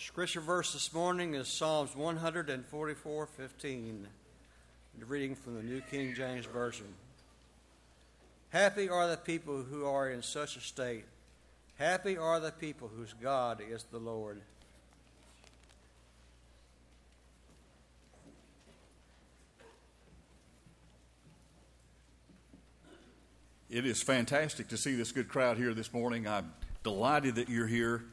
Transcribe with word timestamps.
Scripture 0.00 0.40
verse 0.40 0.72
this 0.72 0.94
morning 0.94 1.34
is 1.34 1.46
Psalms 1.46 1.94
144 1.94 3.26
15, 3.26 4.08
reading 5.06 5.34
from 5.34 5.56
the 5.56 5.62
New 5.62 5.82
King 5.90 6.14
James 6.14 6.46
Version. 6.46 6.86
Happy 8.48 8.88
are 8.88 9.08
the 9.08 9.18
people 9.18 9.62
who 9.62 9.84
are 9.84 10.08
in 10.08 10.22
such 10.22 10.56
a 10.56 10.60
state. 10.60 11.04
Happy 11.76 12.16
are 12.16 12.40
the 12.40 12.50
people 12.50 12.88
whose 12.88 13.12
God 13.12 13.60
is 13.60 13.84
the 13.92 13.98
Lord. 13.98 14.40
It 23.68 23.84
is 23.84 24.00
fantastic 24.02 24.68
to 24.68 24.78
see 24.78 24.94
this 24.94 25.12
good 25.12 25.28
crowd 25.28 25.58
here 25.58 25.74
this 25.74 25.92
morning. 25.92 26.26
I'm 26.26 26.54
delighted 26.82 27.34
that 27.34 27.50
you're 27.50 27.66
here. 27.66 28.04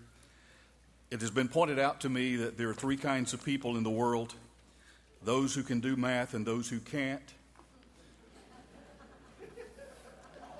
It 1.09 1.21
has 1.21 1.31
been 1.31 1.47
pointed 1.47 1.79
out 1.79 2.01
to 2.01 2.09
me 2.09 2.35
that 2.35 2.57
there 2.57 2.69
are 2.69 2.73
three 2.73 2.97
kinds 2.97 3.33
of 3.33 3.43
people 3.43 3.77
in 3.77 3.83
the 3.83 3.89
world 3.89 4.33
those 5.23 5.55
who 5.55 5.63
can 5.63 5.79
do 5.79 5.95
math 5.95 6.33
and 6.33 6.45
those 6.45 6.69
who 6.69 6.79
can't. 6.79 7.33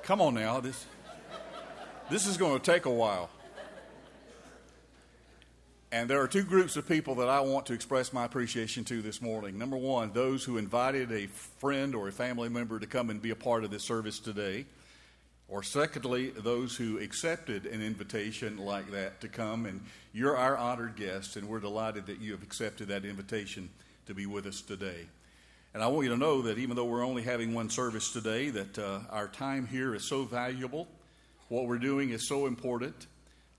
Come 0.04 0.22
on 0.22 0.34
now, 0.34 0.60
this, 0.60 0.86
this 2.10 2.26
is 2.26 2.38
going 2.38 2.60
to 2.60 2.72
take 2.72 2.86
a 2.86 2.90
while. 2.90 3.30
And 5.92 6.10
there 6.10 6.22
are 6.22 6.28
two 6.28 6.44
groups 6.44 6.76
of 6.76 6.88
people 6.88 7.16
that 7.16 7.30
I 7.30 7.40
want 7.42 7.66
to 7.68 7.73
express 7.73 8.12
my 8.12 8.26
appreciation 8.26 8.84
to 8.86 9.02
this 9.02 9.22
morning. 9.22 9.58
Number 9.58 9.78
one, 9.78 10.12
those 10.12 10.44
who 10.44 10.58
invited 10.58 11.12
a 11.12 11.28
friend 11.28 11.95
or 11.95 12.08
a 12.08 12.12
family 12.12 12.50
member 12.50 12.80
to 12.80 12.88
come 12.88 13.09
and 13.09 13.22
be 13.22 13.30
a 13.30 13.36
part 13.36 13.64
of 13.64 13.72
this 13.72 13.84
service 13.84 14.20
today. 14.20 14.66
Or, 15.50 15.64
secondly, 15.64 16.32
those 16.32 16.76
who 16.76 17.00
accepted 17.00 17.66
an 17.66 17.82
invitation 17.82 18.58
like 18.58 18.92
that 18.92 19.22
to 19.22 19.30
come, 19.30 19.66
and 19.66 19.82
you're 20.14 20.36
our 20.36 20.58
honored 20.58 20.98
guest, 20.98 21.38
and 21.38 21.48
we're 21.48 21.62
delighted 21.62 22.08
that 22.08 22.20
you 22.20 22.34
have 22.34 22.44
accepted 22.44 22.89
that 22.89 23.06
invitation 23.06 23.70
to 24.08 24.14
be 24.14 24.26
with 24.26 24.45
us 24.45 24.62
today. 24.62 25.08
And 25.73 25.84
I 25.84 25.88
want 25.88 26.06
you 26.06 26.09
to 26.12 26.17
know 26.17 26.42
that 26.44 26.58
even 26.58 26.76
though 26.76 26.86
we're 26.86 27.06
only 27.06 27.23
having 27.23 27.54
one 27.54 27.70
service 27.70 28.12
today, 28.12 28.50
that 28.50 28.80
uh, 28.80 29.00
our 29.09 29.28
time 29.28 29.67
here 29.67 29.95
is 29.95 30.09
so 30.09 30.23
valuable. 30.23 30.88
What 31.50 31.67
we're 31.67 31.78
doing 31.78 32.09
is 32.09 32.28
so 32.28 32.45
important. 32.48 33.08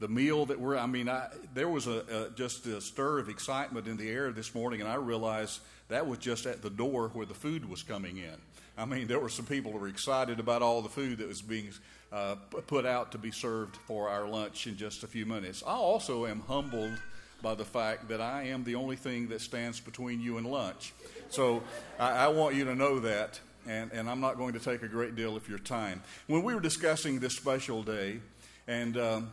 The 0.01 0.09
meal 0.09 0.47
that 0.47 0.61
we're, 0.61 0.77
I 0.77 0.87
mean, 0.87 1.09
I, 1.09 1.29
there 1.55 1.69
was 1.69 1.87
a, 1.87 2.05
a, 2.11 2.31
just 2.35 2.67
a 2.67 2.81
stir 2.81 3.19
of 3.19 3.29
excitement 3.29 3.87
in 3.87 3.97
the 3.97 4.11
air 4.11 4.31
this 4.31 4.55
morning, 4.55 4.81
and 4.81 4.91
I 4.91 4.97
realized 4.97 5.61
that 5.89 6.07
was 6.07 6.19
just 6.19 6.45
at 6.45 6.61
the 6.61 6.71
door 6.71 7.09
where 7.15 7.27
the 7.27 7.35
food 7.35 7.69
was 7.69 7.83
coming 7.83 8.19
in. 8.19 8.35
I 8.79 8.85
mean, 8.85 9.09
there 9.09 9.19
were 9.19 9.29
some 9.29 9.45
people 9.45 9.73
who 9.73 9.79
were 9.79 9.89
excited 9.89 10.39
about 10.39 10.63
all 10.63 10.83
the 10.83 10.89
food 10.89 11.19
that 11.19 11.27
was 11.27 11.43
being 11.43 11.71
uh, 12.13 12.37
put 12.69 12.87
out 12.87 13.11
to 13.13 13.19
be 13.19 13.33
served 13.33 13.77
for 13.89 14.09
our 14.09 14.29
lunch 14.29 14.69
in 14.69 14.77
just 14.77 15.03
a 15.03 15.09
few 15.09 15.27
minutes. 15.27 15.65
I 15.67 15.73
also 15.73 16.27
am 16.27 16.41
humbled 16.47 16.97
by 17.43 17.57
the 17.57 17.65
fact 17.65 18.09
that 18.09 18.21
I 18.21 18.45
am 18.45 18.63
the 18.63 18.77
only 18.77 18.95
thing 18.95 19.29
that 19.29 19.41
stands 19.41 19.81
between 19.81 20.21
you 20.21 20.39
and 20.39 20.47
lunch. 20.47 20.95
So 21.29 21.63
I, 21.99 22.27
I 22.27 22.29
want 22.29 22.55
you 22.55 22.65
to 22.67 22.75
know 22.77 23.01
that, 23.01 23.41
and, 23.67 23.91
and 23.93 24.09
I'm 24.09 24.21
not 24.21 24.37
going 24.37 24.53
to 24.53 24.61
take 24.61 24.83
a 24.83 24.89
great 24.89 25.17
deal 25.17 25.37
of 25.37 25.49
your 25.49 25.59
time. 25.59 26.01
When 26.29 26.45
we 26.45 26.55
were 26.55 26.61
discussing 26.61 27.19
this 27.19 27.35
special 27.35 27.83
day, 27.83 28.21
and 28.69 28.97
um, 28.97 29.31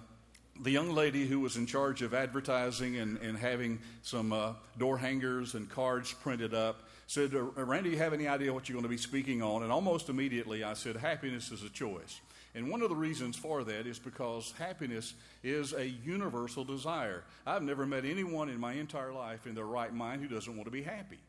the 0.61 0.71
young 0.71 0.91
lady 0.91 1.27
who 1.27 1.39
was 1.39 1.55
in 1.55 1.67
charge 1.67 2.01
of 2.01 2.15
advertising 2.15 2.97
and, 2.97 3.17
and 3.19 3.37
having 3.37 3.79
some 4.01 4.33
uh, 4.33 4.53
door 4.79 4.97
hangers 4.97 5.53
and 5.53 5.69
cards 5.69 6.13
printed 6.13 6.55
up 6.55 6.81
said, 7.07 7.33
uh, 7.35 7.43
Randy, 7.63 7.91
you 7.91 7.97
have 7.97 8.13
any 8.13 8.27
idea 8.27 8.53
what 8.53 8.67
you're 8.67 8.75
going 8.75 8.83
to 8.83 8.89
be 8.89 8.97
speaking 8.97 9.41
on? 9.41 9.63
And 9.63 9.71
almost 9.71 10.09
immediately 10.09 10.63
I 10.63 10.73
said, 10.73 10.95
happiness 10.95 11.51
is 11.51 11.63
a 11.63 11.69
choice. 11.69 12.19
And 12.55 12.71
one 12.71 12.81
of 12.81 12.89
the 12.89 12.95
reasons 12.95 13.35
for 13.35 13.63
that 13.65 13.85
is 13.85 13.99
because 13.99 14.53
happiness 14.57 15.13
is 15.43 15.73
a 15.73 15.87
universal 15.87 16.63
desire. 16.63 17.23
I've 17.45 17.63
never 17.63 17.85
met 17.85 18.05
anyone 18.05 18.49
in 18.49 18.59
my 18.59 18.73
entire 18.73 19.11
life 19.11 19.45
in 19.45 19.55
their 19.55 19.65
right 19.65 19.93
mind 19.93 20.21
who 20.21 20.29
doesn't 20.29 20.55
want 20.55 20.65
to 20.65 20.71
be 20.71 20.81
happy. 20.81 21.19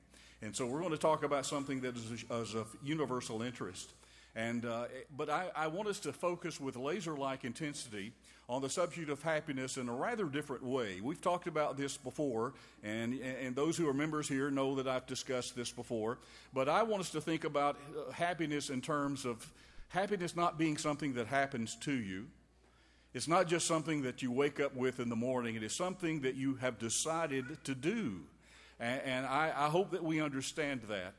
And 0.43 0.55
so 0.55 0.67
we're 0.67 0.81
going 0.81 0.93
to 0.93 0.99
talk 0.99 1.25
about 1.25 1.45
something 1.45 1.81
that 1.81 1.97
is, 1.97 2.25
is 2.31 2.55
of 2.55 2.75
universal 2.85 3.43
interest. 3.43 3.91
And, 4.37 4.67
uh, 4.67 4.85
but 5.17 5.31
I, 5.31 5.51
I 5.57 5.67
want 5.69 5.89
us 5.89 5.99
to 6.01 6.13
focus 6.13 6.61
with 6.61 6.77
laser 6.77 7.17
like 7.17 7.45
intensity 7.45 8.13
on 8.51 8.61
the 8.61 8.69
subject 8.69 9.09
of 9.09 9.23
happiness 9.23 9.79
in 9.79 9.89
a 9.89 9.95
rather 9.95 10.27
different 10.27 10.63
way. 10.63 11.01
We've 11.03 11.21
talked 11.21 11.47
about 11.47 11.79
this 11.79 11.97
before, 11.97 12.53
and, 12.85 13.19
and 13.19 13.57
those 13.57 13.79
who 13.79 13.89
are 13.89 13.95
members 13.95 14.29
here 14.29 14.51
know 14.51 14.75
that 14.75 14.87
I've 14.87 15.07
discussed 15.07 15.57
this 15.57 15.73
before. 15.73 16.19
But 16.53 16.69
I 16.69 16.83
want 16.83 17.01
us 17.01 17.11
to 17.11 17.21
think 17.21 17.45
about 17.45 17.77
uh, 17.97 18.13
happiness 18.13 18.69
in 18.69 18.83
terms 18.83 19.25
of 19.25 19.51
happiness 19.89 20.37
not 20.37 20.59
being 20.59 20.77
something 20.77 21.15
that 21.15 21.27
happens 21.27 21.75
to 21.77 21.93
you. 21.93 22.27
It's 23.15 23.27
not 23.27 23.49
just 23.49 23.67
something 23.67 24.03
that 24.03 24.21
you 24.21 24.31
wake 24.31 24.61
up 24.61 24.77
with 24.77 25.01
in 25.01 25.09
the 25.09 25.17
morning, 25.17 25.55
it 25.55 25.63
is 25.63 25.75
something 25.75 26.21
that 26.21 26.35
you 26.35 26.57
have 26.57 26.79
decided 26.79 27.65
to 27.65 27.75
do. 27.75 28.21
And, 28.79 29.01
and 29.03 29.27
I, 29.27 29.51
I, 29.57 29.69
hope 29.71 29.93
that 29.93 30.05
we 30.05 30.21
understand 30.21 30.83
that. 30.91 31.15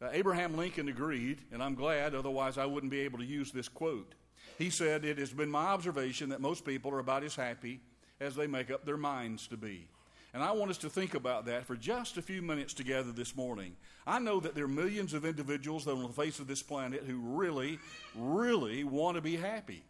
Uh, 0.00 0.08
Abraham 0.12 0.56
Lincoln 0.56 0.88
agreed, 0.88 1.38
and 1.52 1.62
I'm 1.62 1.74
glad, 1.74 2.14
otherwise, 2.14 2.58
I 2.58 2.66
wouldn't 2.66 2.90
be 2.90 3.00
able 3.00 3.18
to 3.18 3.24
use 3.24 3.50
this 3.50 3.68
quote. 3.68 4.14
He 4.58 4.68
said, 4.68 5.04
It 5.04 5.18
has 5.18 5.30
been 5.30 5.50
my 5.50 5.66
observation 5.66 6.28
that 6.30 6.40
most 6.40 6.64
people 6.64 6.92
are 6.92 6.98
about 6.98 7.24
as 7.24 7.34
happy 7.34 7.80
as 8.20 8.34
they 8.34 8.46
make 8.46 8.70
up 8.70 8.84
their 8.84 8.96
minds 8.96 9.46
to 9.48 9.56
be. 9.56 9.88
And 10.34 10.42
I 10.42 10.52
want 10.52 10.70
us 10.70 10.78
to 10.78 10.90
think 10.90 11.14
about 11.14 11.46
that 11.46 11.64
for 11.64 11.76
just 11.76 12.18
a 12.18 12.22
few 12.22 12.42
minutes 12.42 12.74
together 12.74 13.10
this 13.10 13.34
morning. 13.34 13.74
I 14.06 14.18
know 14.18 14.38
that 14.40 14.54
there 14.54 14.64
are 14.64 14.68
millions 14.68 15.14
of 15.14 15.24
individuals 15.24 15.86
on 15.86 16.02
the 16.02 16.08
face 16.08 16.40
of 16.40 16.46
this 16.46 16.62
planet 16.62 17.04
who 17.06 17.16
really, 17.16 17.78
really 18.14 18.84
want 18.84 19.16
to 19.16 19.22
be 19.22 19.36
happy, 19.36 19.82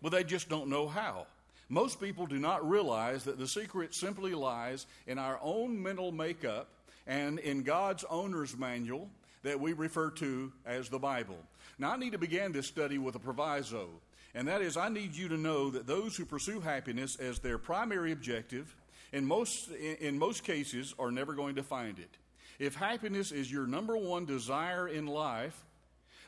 but 0.00 0.12
they 0.12 0.24
just 0.24 0.48
don't 0.48 0.68
know 0.68 0.88
how. 0.88 1.26
Most 1.68 2.00
people 2.00 2.26
do 2.26 2.38
not 2.38 2.68
realize 2.68 3.24
that 3.24 3.38
the 3.38 3.46
secret 3.46 3.94
simply 3.94 4.34
lies 4.34 4.86
in 5.06 5.18
our 5.18 5.38
own 5.42 5.80
mental 5.80 6.10
makeup 6.10 6.68
and 7.06 7.38
in 7.38 7.62
God's 7.62 8.04
owner's 8.08 8.56
manual 8.56 9.08
that 9.42 9.60
we 9.60 9.72
refer 9.72 10.10
to 10.10 10.52
as 10.66 10.88
the 10.88 10.98
Bible. 10.98 11.38
Now, 11.78 11.92
I 11.92 11.96
need 11.96 12.12
to 12.12 12.18
begin 12.18 12.52
this 12.52 12.66
study 12.66 12.98
with 12.98 13.14
a 13.14 13.18
proviso, 13.18 13.88
and 14.34 14.46
that 14.48 14.62
is 14.62 14.76
I 14.76 14.88
need 14.88 15.14
you 15.14 15.28
to 15.28 15.36
know 15.36 15.70
that 15.70 15.86
those 15.86 16.16
who 16.16 16.24
pursue 16.24 16.60
happiness 16.60 17.16
as 17.16 17.38
their 17.38 17.58
primary 17.58 18.12
objective, 18.12 18.74
in 19.12 19.24
most, 19.24 19.70
in 19.70 20.18
most 20.18 20.44
cases, 20.44 20.94
are 20.98 21.10
never 21.10 21.32
going 21.32 21.56
to 21.56 21.62
find 21.62 21.98
it. 21.98 22.10
If 22.58 22.74
happiness 22.74 23.32
is 23.32 23.50
your 23.50 23.66
number 23.66 23.96
one 23.96 24.26
desire 24.26 24.86
in 24.86 25.06
life, 25.06 25.64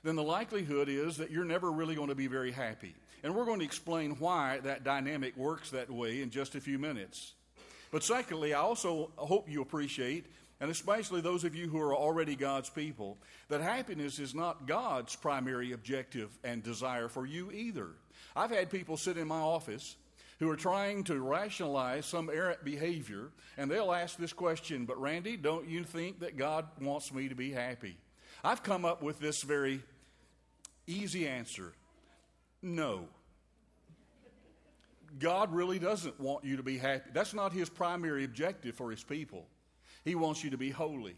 then 0.02 0.16
the 0.16 0.22
likelihood 0.22 0.88
is 0.88 1.18
that 1.18 1.30
you're 1.30 1.44
never 1.44 1.70
really 1.70 1.94
going 1.94 2.08
to 2.08 2.14
be 2.14 2.26
very 2.26 2.50
happy. 2.50 2.94
And 3.22 3.34
we're 3.34 3.44
going 3.44 3.60
to 3.60 3.64
explain 3.64 4.12
why 4.12 4.58
that 4.64 4.82
dynamic 4.82 5.36
works 5.36 5.70
that 5.70 5.90
way 5.90 6.22
in 6.22 6.30
just 6.30 6.54
a 6.54 6.60
few 6.60 6.78
minutes. 6.78 7.34
But 7.92 8.02
secondly, 8.02 8.54
I 8.54 8.60
also 8.60 9.10
hope 9.16 9.48
you 9.48 9.60
appreciate 9.62 10.26
and 10.62 10.70
especially 10.70 11.20
those 11.20 11.42
of 11.42 11.56
you 11.56 11.68
who 11.68 11.80
are 11.80 11.94
already 11.94 12.36
God's 12.36 12.70
people, 12.70 13.18
that 13.48 13.60
happiness 13.60 14.20
is 14.20 14.32
not 14.32 14.68
God's 14.68 15.16
primary 15.16 15.72
objective 15.72 16.30
and 16.44 16.62
desire 16.62 17.08
for 17.08 17.26
you 17.26 17.50
either. 17.50 17.88
I've 18.36 18.52
had 18.52 18.70
people 18.70 18.96
sit 18.96 19.16
in 19.16 19.26
my 19.26 19.40
office 19.40 19.96
who 20.38 20.48
are 20.48 20.56
trying 20.56 21.02
to 21.04 21.20
rationalize 21.20 22.06
some 22.06 22.30
errant 22.30 22.64
behavior, 22.64 23.30
and 23.56 23.68
they'll 23.68 23.92
ask 23.92 24.16
this 24.16 24.32
question, 24.32 24.84
But 24.84 25.00
Randy, 25.00 25.36
don't 25.36 25.68
you 25.68 25.82
think 25.82 26.20
that 26.20 26.38
God 26.38 26.66
wants 26.80 27.12
me 27.12 27.28
to 27.28 27.34
be 27.34 27.50
happy? 27.50 27.96
I've 28.44 28.62
come 28.62 28.84
up 28.84 29.02
with 29.02 29.18
this 29.18 29.42
very 29.42 29.82
easy 30.86 31.26
answer 31.26 31.72
no. 32.62 33.08
God 35.18 35.52
really 35.52 35.80
doesn't 35.80 36.20
want 36.20 36.44
you 36.44 36.56
to 36.56 36.62
be 36.62 36.78
happy. 36.78 37.10
That's 37.12 37.34
not 37.34 37.52
his 37.52 37.68
primary 37.68 38.22
objective 38.22 38.76
for 38.76 38.92
his 38.92 39.02
people. 39.02 39.48
He 40.04 40.14
wants 40.14 40.42
you 40.42 40.50
to 40.50 40.58
be 40.58 40.70
holy. 40.70 41.16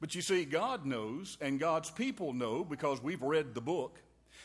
But 0.00 0.14
you 0.14 0.22
see, 0.22 0.44
God 0.44 0.86
knows, 0.86 1.36
and 1.40 1.60
God's 1.60 1.90
people 1.90 2.32
know, 2.32 2.64
because 2.64 3.02
we've 3.02 3.22
read 3.22 3.54
the 3.54 3.60
book, 3.60 4.00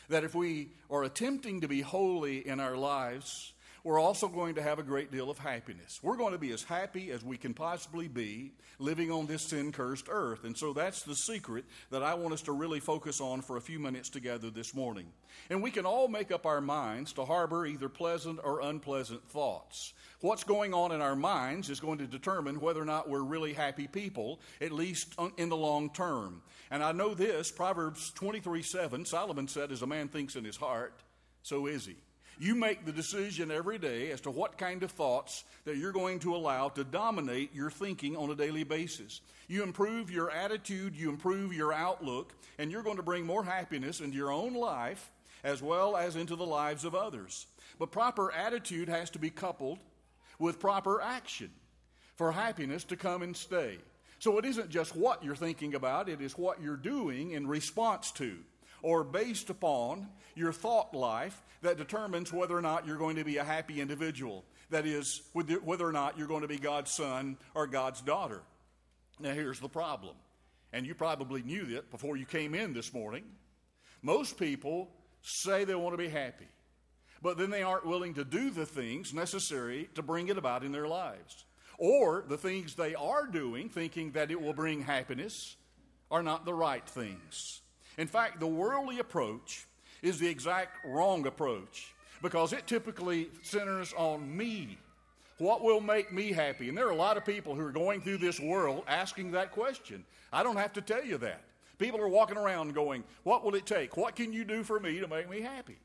that 0.08 0.24
if 0.24 0.34
we 0.34 0.70
are 0.90 1.04
attempting 1.04 1.62
to 1.62 1.68
be 1.68 1.80
holy 1.80 2.46
in 2.46 2.60
our 2.60 2.76
lives, 2.76 3.52
we're 3.86 4.00
also 4.00 4.26
going 4.26 4.56
to 4.56 4.62
have 4.62 4.80
a 4.80 4.82
great 4.82 5.12
deal 5.12 5.30
of 5.30 5.38
happiness. 5.38 6.00
We're 6.02 6.16
going 6.16 6.32
to 6.32 6.38
be 6.38 6.50
as 6.50 6.64
happy 6.64 7.12
as 7.12 7.22
we 7.22 7.36
can 7.36 7.54
possibly 7.54 8.08
be 8.08 8.50
living 8.80 9.12
on 9.12 9.26
this 9.26 9.42
sin 9.42 9.70
cursed 9.70 10.08
earth. 10.10 10.42
And 10.42 10.58
so 10.58 10.72
that's 10.72 11.02
the 11.02 11.14
secret 11.14 11.64
that 11.90 12.02
I 12.02 12.14
want 12.14 12.34
us 12.34 12.42
to 12.42 12.52
really 12.52 12.80
focus 12.80 13.20
on 13.20 13.42
for 13.42 13.56
a 13.56 13.60
few 13.60 13.78
minutes 13.78 14.08
together 14.08 14.50
this 14.50 14.74
morning. 14.74 15.06
And 15.50 15.62
we 15.62 15.70
can 15.70 15.86
all 15.86 16.08
make 16.08 16.32
up 16.32 16.46
our 16.46 16.60
minds 16.60 17.12
to 17.12 17.24
harbor 17.24 17.64
either 17.64 17.88
pleasant 17.88 18.40
or 18.42 18.60
unpleasant 18.60 19.30
thoughts. 19.30 19.94
What's 20.20 20.42
going 20.42 20.74
on 20.74 20.90
in 20.90 21.00
our 21.00 21.14
minds 21.14 21.70
is 21.70 21.78
going 21.78 21.98
to 21.98 22.08
determine 22.08 22.60
whether 22.60 22.82
or 22.82 22.86
not 22.86 23.08
we're 23.08 23.22
really 23.22 23.52
happy 23.52 23.86
people, 23.86 24.40
at 24.60 24.72
least 24.72 25.14
in 25.36 25.48
the 25.48 25.56
long 25.56 25.90
term. 25.90 26.42
And 26.72 26.82
I 26.82 26.90
know 26.90 27.14
this 27.14 27.52
Proverbs 27.52 28.10
23 28.16 28.62
7, 28.62 29.04
Solomon 29.04 29.46
said, 29.46 29.70
As 29.70 29.82
a 29.82 29.86
man 29.86 30.08
thinks 30.08 30.34
in 30.34 30.44
his 30.44 30.56
heart, 30.56 30.98
so 31.44 31.66
is 31.68 31.86
he. 31.86 31.94
You 32.38 32.54
make 32.54 32.84
the 32.84 32.92
decision 32.92 33.50
every 33.50 33.78
day 33.78 34.10
as 34.10 34.20
to 34.22 34.30
what 34.30 34.58
kind 34.58 34.82
of 34.82 34.90
thoughts 34.90 35.44
that 35.64 35.78
you're 35.78 35.92
going 35.92 36.18
to 36.20 36.36
allow 36.36 36.68
to 36.70 36.84
dominate 36.84 37.54
your 37.54 37.70
thinking 37.70 38.16
on 38.16 38.30
a 38.30 38.34
daily 38.34 38.64
basis. 38.64 39.20
You 39.48 39.62
improve 39.62 40.10
your 40.10 40.30
attitude, 40.30 40.94
you 40.96 41.08
improve 41.08 41.52
your 41.54 41.72
outlook, 41.72 42.34
and 42.58 42.70
you're 42.70 42.82
going 42.82 42.98
to 42.98 43.02
bring 43.02 43.24
more 43.24 43.44
happiness 43.44 44.00
into 44.00 44.16
your 44.16 44.30
own 44.30 44.54
life 44.54 45.10
as 45.44 45.62
well 45.62 45.96
as 45.96 46.16
into 46.16 46.36
the 46.36 46.44
lives 46.44 46.84
of 46.84 46.94
others. 46.94 47.46
But 47.78 47.90
proper 47.90 48.32
attitude 48.32 48.88
has 48.88 49.10
to 49.10 49.18
be 49.18 49.30
coupled 49.30 49.78
with 50.38 50.60
proper 50.60 51.00
action. 51.00 51.50
for 52.16 52.32
happiness 52.32 52.84
to 52.84 52.96
come 52.96 53.22
and 53.22 53.36
stay. 53.36 53.78
So 54.18 54.38
it 54.38 54.44
isn't 54.46 54.70
just 54.70 54.96
what 54.96 55.22
you're 55.22 55.36
thinking 55.36 55.74
about, 55.74 56.08
it 56.08 56.20
is 56.20 56.36
what 56.36 56.62
you're 56.62 56.76
doing 56.76 57.32
in 57.32 57.46
response 57.46 58.10
to 58.12 58.38
or 58.82 59.04
based 59.04 59.50
upon 59.50 60.08
your 60.34 60.52
thought 60.52 60.94
life 60.94 61.42
that 61.62 61.78
determines 61.78 62.32
whether 62.32 62.56
or 62.56 62.62
not 62.62 62.86
you're 62.86 62.98
going 62.98 63.16
to 63.16 63.24
be 63.24 63.38
a 63.38 63.44
happy 63.44 63.80
individual. 63.80 64.44
That 64.70 64.86
is, 64.86 65.22
whether 65.32 65.86
or 65.86 65.92
not 65.92 66.18
you're 66.18 66.26
going 66.26 66.42
to 66.42 66.48
be 66.48 66.58
God's 66.58 66.90
son 66.90 67.36
or 67.54 67.66
God's 67.66 68.00
daughter. 68.00 68.42
Now, 69.18 69.32
here's 69.32 69.60
the 69.60 69.68
problem, 69.68 70.14
and 70.72 70.84
you 70.84 70.94
probably 70.94 71.42
knew 71.42 71.64
that 71.66 71.90
before 71.90 72.16
you 72.16 72.26
came 72.26 72.54
in 72.54 72.74
this 72.74 72.92
morning. 72.92 73.24
Most 74.02 74.38
people 74.38 74.90
say 75.22 75.64
they 75.64 75.74
want 75.74 75.94
to 75.94 76.02
be 76.02 76.08
happy, 76.08 76.48
but 77.22 77.38
then 77.38 77.50
they 77.50 77.62
aren't 77.62 77.86
willing 77.86 78.14
to 78.14 78.24
do 78.24 78.50
the 78.50 78.66
things 78.66 79.14
necessary 79.14 79.88
to 79.94 80.02
bring 80.02 80.28
it 80.28 80.36
about 80.36 80.64
in 80.64 80.72
their 80.72 80.86
lives. 80.86 81.44
Or 81.78 82.24
the 82.26 82.38
things 82.38 82.74
they 82.74 82.94
are 82.94 83.26
doing, 83.26 83.68
thinking 83.68 84.12
that 84.12 84.30
it 84.30 84.40
will 84.40 84.52
bring 84.52 84.82
happiness, 84.82 85.56
are 86.10 86.22
not 86.22 86.44
the 86.44 86.54
right 86.54 86.86
things. 86.86 87.60
In 87.98 88.06
fact, 88.06 88.40
the 88.40 88.46
worldly 88.46 88.98
approach 88.98 89.66
is 90.02 90.18
the 90.18 90.28
exact 90.28 90.84
wrong 90.84 91.26
approach 91.26 91.94
because 92.22 92.52
it 92.52 92.66
typically 92.66 93.30
centers 93.42 93.92
on 93.96 94.36
me. 94.36 94.78
What 95.38 95.62
will 95.62 95.80
make 95.80 96.12
me 96.12 96.32
happy? 96.32 96.68
And 96.68 96.76
there 96.76 96.86
are 96.86 96.92
a 96.92 96.96
lot 96.96 97.16
of 97.16 97.24
people 97.24 97.54
who 97.54 97.64
are 97.66 97.72
going 97.72 98.00
through 98.00 98.18
this 98.18 98.40
world 98.40 98.84
asking 98.88 99.32
that 99.32 99.52
question. 99.52 100.04
I 100.32 100.42
don't 100.42 100.56
have 100.56 100.72
to 100.74 100.80
tell 100.80 101.04
you 101.04 101.18
that. 101.18 101.42
People 101.78 102.00
are 102.00 102.08
walking 102.08 102.38
around 102.38 102.74
going, 102.74 103.04
What 103.22 103.44
will 103.44 103.54
it 103.54 103.66
take? 103.66 103.96
What 103.96 104.16
can 104.16 104.32
you 104.32 104.44
do 104.44 104.62
for 104.62 104.80
me 104.80 105.00
to 105.00 105.08
make 105.08 105.28
me 105.28 105.42
happy? 105.42 105.76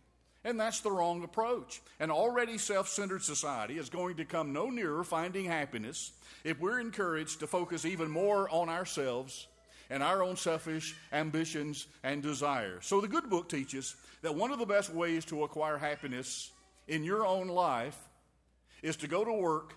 And 0.44 0.60
that's 0.60 0.80
the 0.80 0.92
wrong 0.92 1.24
approach. 1.24 1.82
An 2.00 2.10
already 2.10 2.58
self 2.58 2.88
centered 2.88 3.24
society 3.24 3.78
is 3.78 3.90
going 3.90 4.16
to 4.18 4.26
come 4.26 4.54
no 4.54 4.70
nearer 4.70 5.04
finding 5.04 5.46
happiness 5.46 6.14
if 6.44 6.60
we're 6.60 6.80
encouraged 6.80 7.42
to 7.42 7.48
focus 7.48 7.86
even 7.86 8.10
more 8.10 8.50
on 8.50 8.70
ourselves 8.70 9.48
and 9.92 10.02
our 10.02 10.24
own 10.24 10.38
selfish 10.38 10.96
ambitions 11.12 11.86
and 12.02 12.24
desires. 12.24 12.86
So 12.86 13.02
the 13.02 13.10
good 13.10 13.30
book 13.30 13.50
teaches 13.50 13.96
that 14.22 14.34
one 14.34 14.52
of 14.52 14.58
the 14.58 14.66
best 14.66 14.92
ways 14.92 15.26
to 15.26 15.44
acquire 15.44 15.78
happiness 15.78 16.52
in 16.88 17.04
your 17.04 17.26
own 17.26 17.50
life 17.50 17.98
is 18.82 18.96
to 18.98 19.08
go 19.08 19.26
to 19.26 19.34
work 19.34 19.76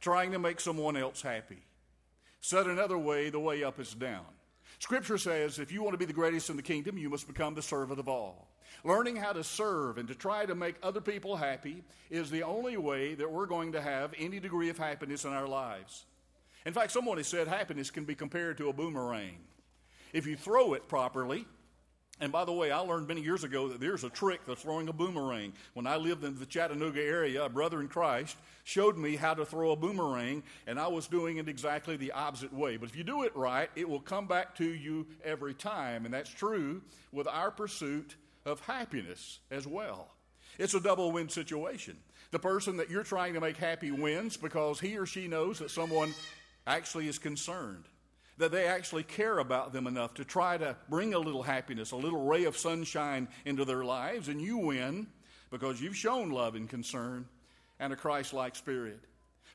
trying 0.00 0.30
to 0.32 0.38
make 0.38 0.60
someone 0.60 0.96
else 0.96 1.20
happy. 1.20 1.58
Said 2.40 2.66
another 2.66 2.96
way, 2.96 3.28
the 3.28 3.40
way 3.40 3.64
up 3.64 3.80
is 3.80 3.92
down. 3.92 4.24
Scripture 4.78 5.18
says 5.18 5.58
if 5.58 5.72
you 5.72 5.82
want 5.82 5.94
to 5.94 5.98
be 5.98 6.06
the 6.06 6.12
greatest 6.12 6.48
in 6.48 6.56
the 6.56 6.62
kingdom, 6.62 6.96
you 6.96 7.10
must 7.10 7.26
become 7.26 7.54
the 7.54 7.60
servant 7.60 7.98
of 7.98 8.08
all. 8.08 8.48
Learning 8.84 9.16
how 9.16 9.32
to 9.32 9.44
serve 9.44 9.98
and 9.98 10.08
to 10.08 10.14
try 10.14 10.46
to 10.46 10.54
make 10.54 10.76
other 10.82 11.00
people 11.00 11.36
happy 11.36 11.82
is 12.08 12.30
the 12.30 12.44
only 12.44 12.76
way 12.76 13.14
that 13.14 13.30
we're 13.30 13.46
going 13.46 13.72
to 13.72 13.80
have 13.80 14.14
any 14.16 14.38
degree 14.40 14.70
of 14.70 14.78
happiness 14.78 15.24
in 15.24 15.32
our 15.32 15.48
lives. 15.48 16.04
In 16.66 16.72
fact, 16.72 16.92
someone 16.92 17.16
has 17.16 17.26
said 17.26 17.48
happiness 17.48 17.90
can 17.90 18.04
be 18.04 18.14
compared 18.14 18.58
to 18.58 18.68
a 18.68 18.72
boomerang. 18.72 19.36
If 20.12 20.26
you 20.26 20.36
throw 20.36 20.74
it 20.74 20.88
properly, 20.88 21.46
and 22.20 22.30
by 22.30 22.44
the 22.44 22.52
way, 22.52 22.70
I 22.70 22.80
learned 22.80 23.08
many 23.08 23.22
years 23.22 23.44
ago 23.44 23.68
that 23.68 23.80
there's 23.80 24.04
a 24.04 24.10
trick 24.10 24.44
to 24.44 24.54
throwing 24.54 24.88
a 24.88 24.92
boomerang. 24.92 25.54
When 25.72 25.86
I 25.86 25.96
lived 25.96 26.22
in 26.22 26.38
the 26.38 26.44
Chattanooga 26.44 27.00
area, 27.00 27.44
a 27.44 27.48
brother 27.48 27.80
in 27.80 27.88
Christ 27.88 28.36
showed 28.64 28.98
me 28.98 29.16
how 29.16 29.32
to 29.32 29.46
throw 29.46 29.70
a 29.70 29.76
boomerang, 29.76 30.42
and 30.66 30.78
I 30.78 30.88
was 30.88 31.06
doing 31.06 31.38
it 31.38 31.48
exactly 31.48 31.96
the 31.96 32.12
opposite 32.12 32.52
way. 32.52 32.76
But 32.76 32.90
if 32.90 32.96
you 32.96 33.04
do 33.04 33.22
it 33.22 33.34
right, 33.34 33.70
it 33.74 33.88
will 33.88 34.00
come 34.00 34.26
back 34.26 34.54
to 34.56 34.64
you 34.64 35.06
every 35.24 35.54
time. 35.54 36.04
And 36.04 36.12
that's 36.12 36.28
true 36.28 36.82
with 37.10 37.26
our 37.26 37.50
pursuit 37.50 38.16
of 38.44 38.60
happiness 38.60 39.38
as 39.50 39.66
well. 39.66 40.08
It's 40.58 40.74
a 40.74 40.80
double 40.80 41.12
win 41.12 41.30
situation. 41.30 41.96
The 42.32 42.38
person 42.38 42.76
that 42.76 42.90
you're 42.90 43.02
trying 43.02 43.32
to 43.32 43.40
make 43.40 43.56
happy 43.56 43.90
wins 43.90 44.36
because 44.36 44.78
he 44.78 44.98
or 44.98 45.06
she 45.06 45.26
knows 45.26 45.58
that 45.60 45.70
someone 45.70 46.14
actually 46.66 47.08
is 47.08 47.18
concerned, 47.18 47.84
that 48.38 48.52
they 48.52 48.66
actually 48.66 49.02
care 49.02 49.38
about 49.38 49.72
them 49.72 49.86
enough 49.86 50.14
to 50.14 50.24
try 50.24 50.56
to 50.58 50.76
bring 50.88 51.14
a 51.14 51.18
little 51.18 51.42
happiness, 51.42 51.90
a 51.90 51.96
little 51.96 52.24
ray 52.26 52.44
of 52.44 52.56
sunshine 52.56 53.28
into 53.44 53.64
their 53.64 53.84
lives, 53.84 54.28
and 54.28 54.40
you 54.40 54.56
win 54.56 55.06
because 55.50 55.80
you've 55.80 55.96
shown 55.96 56.30
love 56.30 56.54
and 56.54 56.68
concern 56.68 57.26
and 57.78 57.92
a 57.92 57.96
Christ 57.96 58.32
like 58.32 58.54
spirit. 58.54 59.00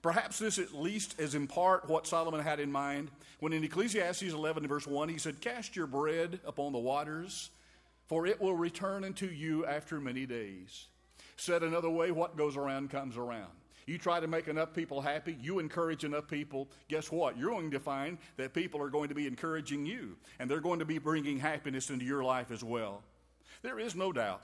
Perhaps 0.02 0.38
this 0.38 0.60
at 0.60 0.74
least 0.74 1.20
is 1.20 1.34
in 1.34 1.48
part 1.48 1.90
what 1.90 2.06
Solomon 2.06 2.42
had 2.42 2.60
in 2.60 2.72
mind 2.72 3.10
when 3.40 3.54
in 3.54 3.64
Ecclesiastes 3.64 4.22
11, 4.24 4.68
verse 4.68 4.88
1, 4.88 5.10
he 5.10 5.18
said, 5.18 5.42
Cast 5.42 5.76
your 5.76 5.88
bread 5.88 6.40
upon 6.46 6.72
the 6.72 6.80
waters, 6.80 7.50
for 8.08 8.26
it 8.26 8.40
will 8.40 8.56
return 8.56 9.04
unto 9.04 9.26
you 9.26 9.66
after 9.66 10.00
many 10.00 10.26
days. 10.26 10.86
Said 11.38 11.64
another 11.64 11.90
way, 11.90 12.12
what 12.12 12.38
goes 12.38 12.56
around 12.56 12.92
comes 12.92 13.18
around. 13.18 13.52
You 13.86 13.98
try 14.00 14.20
to 14.20 14.28
make 14.28 14.48
enough 14.48 14.74
people 14.74 15.00
happy, 15.00 15.38
you 15.40 15.60
encourage 15.60 16.04
enough 16.04 16.28
people, 16.28 16.70
guess 16.88 17.12
what? 17.12 17.38
You're 17.38 17.52
going 17.52 17.72
to 17.72 17.80
find 17.80 18.18
that 18.38 18.54
people 18.54 18.82
are 18.82 18.90
going 18.90 19.10
to 19.10 19.16
be 19.16 19.28
encouraging 19.28 19.86
you, 19.86 20.18
and 20.40 20.50
they're 20.50 20.60
going 20.60 20.80
to 20.80 20.86
be 20.86 20.98
bringing 20.98 21.38
happiness 21.38 21.90
into 21.92 22.06
your 22.06 22.24
life 22.24 22.50
as 22.50 22.64
well. 22.64 23.04
There 23.62 23.80
is 23.80 23.96
no 23.96 24.12
doubt. 24.12 24.42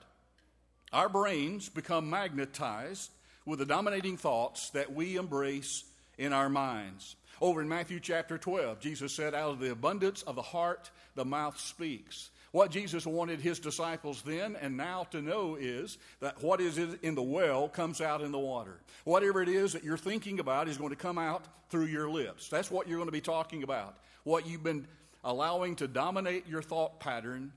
Our 0.94 1.10
brains 1.10 1.70
become 1.70 2.10
magnetized 2.10 3.10
with 3.46 3.60
the 3.60 3.66
dominating 3.66 4.18
thoughts 4.18 4.70
that 4.72 4.94
we 4.94 5.16
embrace 5.16 5.86
in 6.18 6.34
our 6.34 6.50
minds. 6.50 7.16
Over 7.42 7.62
in 7.62 7.70
Matthew 7.70 8.00
chapter 8.00 8.38
12, 8.38 8.80
Jesus 8.80 9.14
said, 9.14 9.34
Out 9.34 9.52
of 9.52 9.60
the 9.60 9.72
abundance 9.72 10.22
of 10.22 10.36
the 10.36 10.42
heart, 10.44 10.92
the 11.16 11.26
mouth 11.26 11.60
speaks. 11.60 12.30
What 12.52 12.70
Jesus 12.70 13.06
wanted 13.06 13.40
his 13.40 13.60
disciples 13.60 14.22
then 14.24 14.58
and 14.58 14.76
now 14.76 15.06
to 15.12 15.22
know 15.22 15.56
is 15.56 15.98
that 16.20 16.44
what 16.44 16.60
is 16.60 16.78
in 16.78 17.16
the 17.16 17.22
well 17.22 17.70
comes 17.70 18.02
out 18.02 18.22
in 18.22 18.32
the 18.32 18.40
water. 18.40 18.82
Whatever 19.06 19.42
it 19.42 19.48
is 19.48 19.72
that 19.74 19.86
you're 19.86 19.98
thinking 19.98 20.40
about 20.40 20.68
is 20.68 20.78
going 20.78 20.90
to 20.90 20.98
come 20.98 21.18
out 21.18 21.46
through 21.70 21.86
your 21.86 22.10
lips. 22.10 22.50
That's 22.50 22.70
what 22.70 22.88
you're 22.88 22.98
going 22.98 23.08
to 23.08 23.14
be 23.14 23.22
talking 23.22 23.64
about. 23.64 23.98
What 24.24 24.46
you've 24.46 24.64
been 24.64 24.86
allowing 25.24 25.78
to 25.78 25.88
dominate 25.88 26.46
your 26.48 26.62
thought 26.62 27.00
pattern 27.00 27.54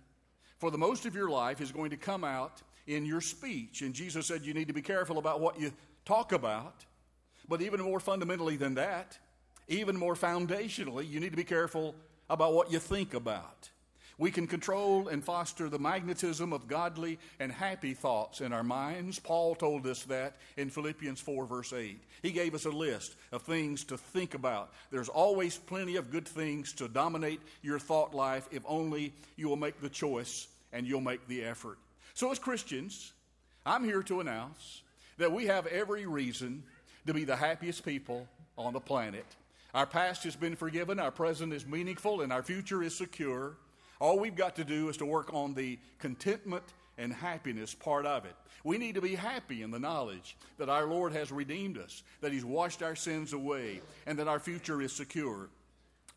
for 0.58 0.70
the 0.70 0.78
most 0.78 1.06
of 1.06 1.14
your 1.14 1.28
life 1.28 1.60
is 1.60 1.72
going 1.72 1.90
to 1.90 1.96
come 1.96 2.22
out 2.22 2.62
in 2.86 3.04
your 3.04 3.20
speech. 3.20 3.82
And 3.82 3.94
Jesus 3.94 4.26
said 4.26 4.44
you 4.44 4.54
need 4.54 4.68
to 4.68 4.74
be 4.74 4.82
careful 4.82 5.18
about 5.18 5.40
what 5.40 5.58
you 5.58 5.72
talk 6.04 6.32
about. 6.32 6.84
But 7.48 7.62
even 7.62 7.80
more 7.80 8.00
fundamentally 8.00 8.56
than 8.56 8.74
that, 8.74 9.18
even 9.66 9.96
more 9.96 10.14
foundationally, 10.14 11.08
you 11.08 11.20
need 11.20 11.30
to 11.30 11.36
be 11.36 11.44
careful 11.44 11.94
about 12.30 12.54
what 12.54 12.70
you 12.70 12.78
think 12.78 13.12
about. 13.12 13.70
We 14.16 14.30
can 14.30 14.46
control 14.46 15.08
and 15.08 15.24
foster 15.24 15.68
the 15.68 15.78
magnetism 15.78 16.52
of 16.52 16.68
godly 16.68 17.18
and 17.40 17.50
happy 17.50 17.94
thoughts 17.94 18.40
in 18.40 18.52
our 18.52 18.62
minds. 18.62 19.18
Paul 19.18 19.54
told 19.54 19.86
us 19.86 20.04
that 20.04 20.36
in 20.56 20.70
Philippians 20.70 21.20
4, 21.20 21.46
verse 21.46 21.72
8. 21.72 22.00
He 22.22 22.30
gave 22.30 22.54
us 22.54 22.64
a 22.64 22.70
list 22.70 23.16
of 23.32 23.42
things 23.42 23.84
to 23.84 23.98
think 23.98 24.34
about. 24.34 24.72
There's 24.90 25.08
always 25.08 25.56
plenty 25.56 25.96
of 25.96 26.10
good 26.12 26.28
things 26.28 26.72
to 26.74 26.88
dominate 26.88 27.40
your 27.62 27.78
thought 27.78 28.14
life 28.14 28.48
if 28.52 28.62
only 28.66 29.12
you 29.36 29.48
will 29.48 29.56
make 29.56 29.80
the 29.80 29.88
choice 29.88 30.46
and 30.72 30.86
you'll 30.86 31.00
make 31.00 31.26
the 31.26 31.44
effort. 31.44 31.78
So, 32.14 32.30
as 32.30 32.38
Christians, 32.38 33.12
I'm 33.66 33.84
here 33.84 34.02
to 34.04 34.20
announce 34.20 34.82
that 35.18 35.32
we 35.32 35.46
have 35.46 35.66
every 35.66 36.06
reason 36.06 36.62
to 37.06 37.14
be 37.14 37.24
the 37.24 37.36
happiest 37.36 37.84
people 37.84 38.28
on 38.56 38.72
the 38.72 38.80
planet. 38.80 39.26
Our 39.74 39.86
past 39.86 40.22
has 40.24 40.36
been 40.36 40.54
forgiven, 40.54 41.00
our 41.00 41.10
present 41.10 41.52
is 41.52 41.66
meaningful, 41.66 42.20
and 42.20 42.32
our 42.32 42.42
future 42.42 42.82
is 42.82 42.94
secure. 42.94 43.56
All 44.00 44.18
we've 44.18 44.36
got 44.36 44.56
to 44.56 44.64
do 44.64 44.88
is 44.88 44.96
to 44.98 45.06
work 45.06 45.32
on 45.32 45.54
the 45.54 45.78
contentment 45.98 46.64
and 46.98 47.12
happiness 47.12 47.74
part 47.74 48.06
of 48.06 48.24
it. 48.24 48.34
We 48.62 48.78
need 48.78 48.94
to 48.94 49.00
be 49.00 49.14
happy 49.14 49.62
in 49.62 49.70
the 49.70 49.78
knowledge 49.78 50.36
that 50.58 50.68
our 50.68 50.86
Lord 50.86 51.12
has 51.12 51.30
redeemed 51.30 51.78
us, 51.78 52.02
that 52.20 52.32
He's 52.32 52.44
washed 52.44 52.82
our 52.82 52.96
sins 52.96 53.32
away, 53.32 53.80
and 54.06 54.18
that 54.18 54.28
our 54.28 54.40
future 54.40 54.80
is 54.80 54.92
secure. 54.92 55.48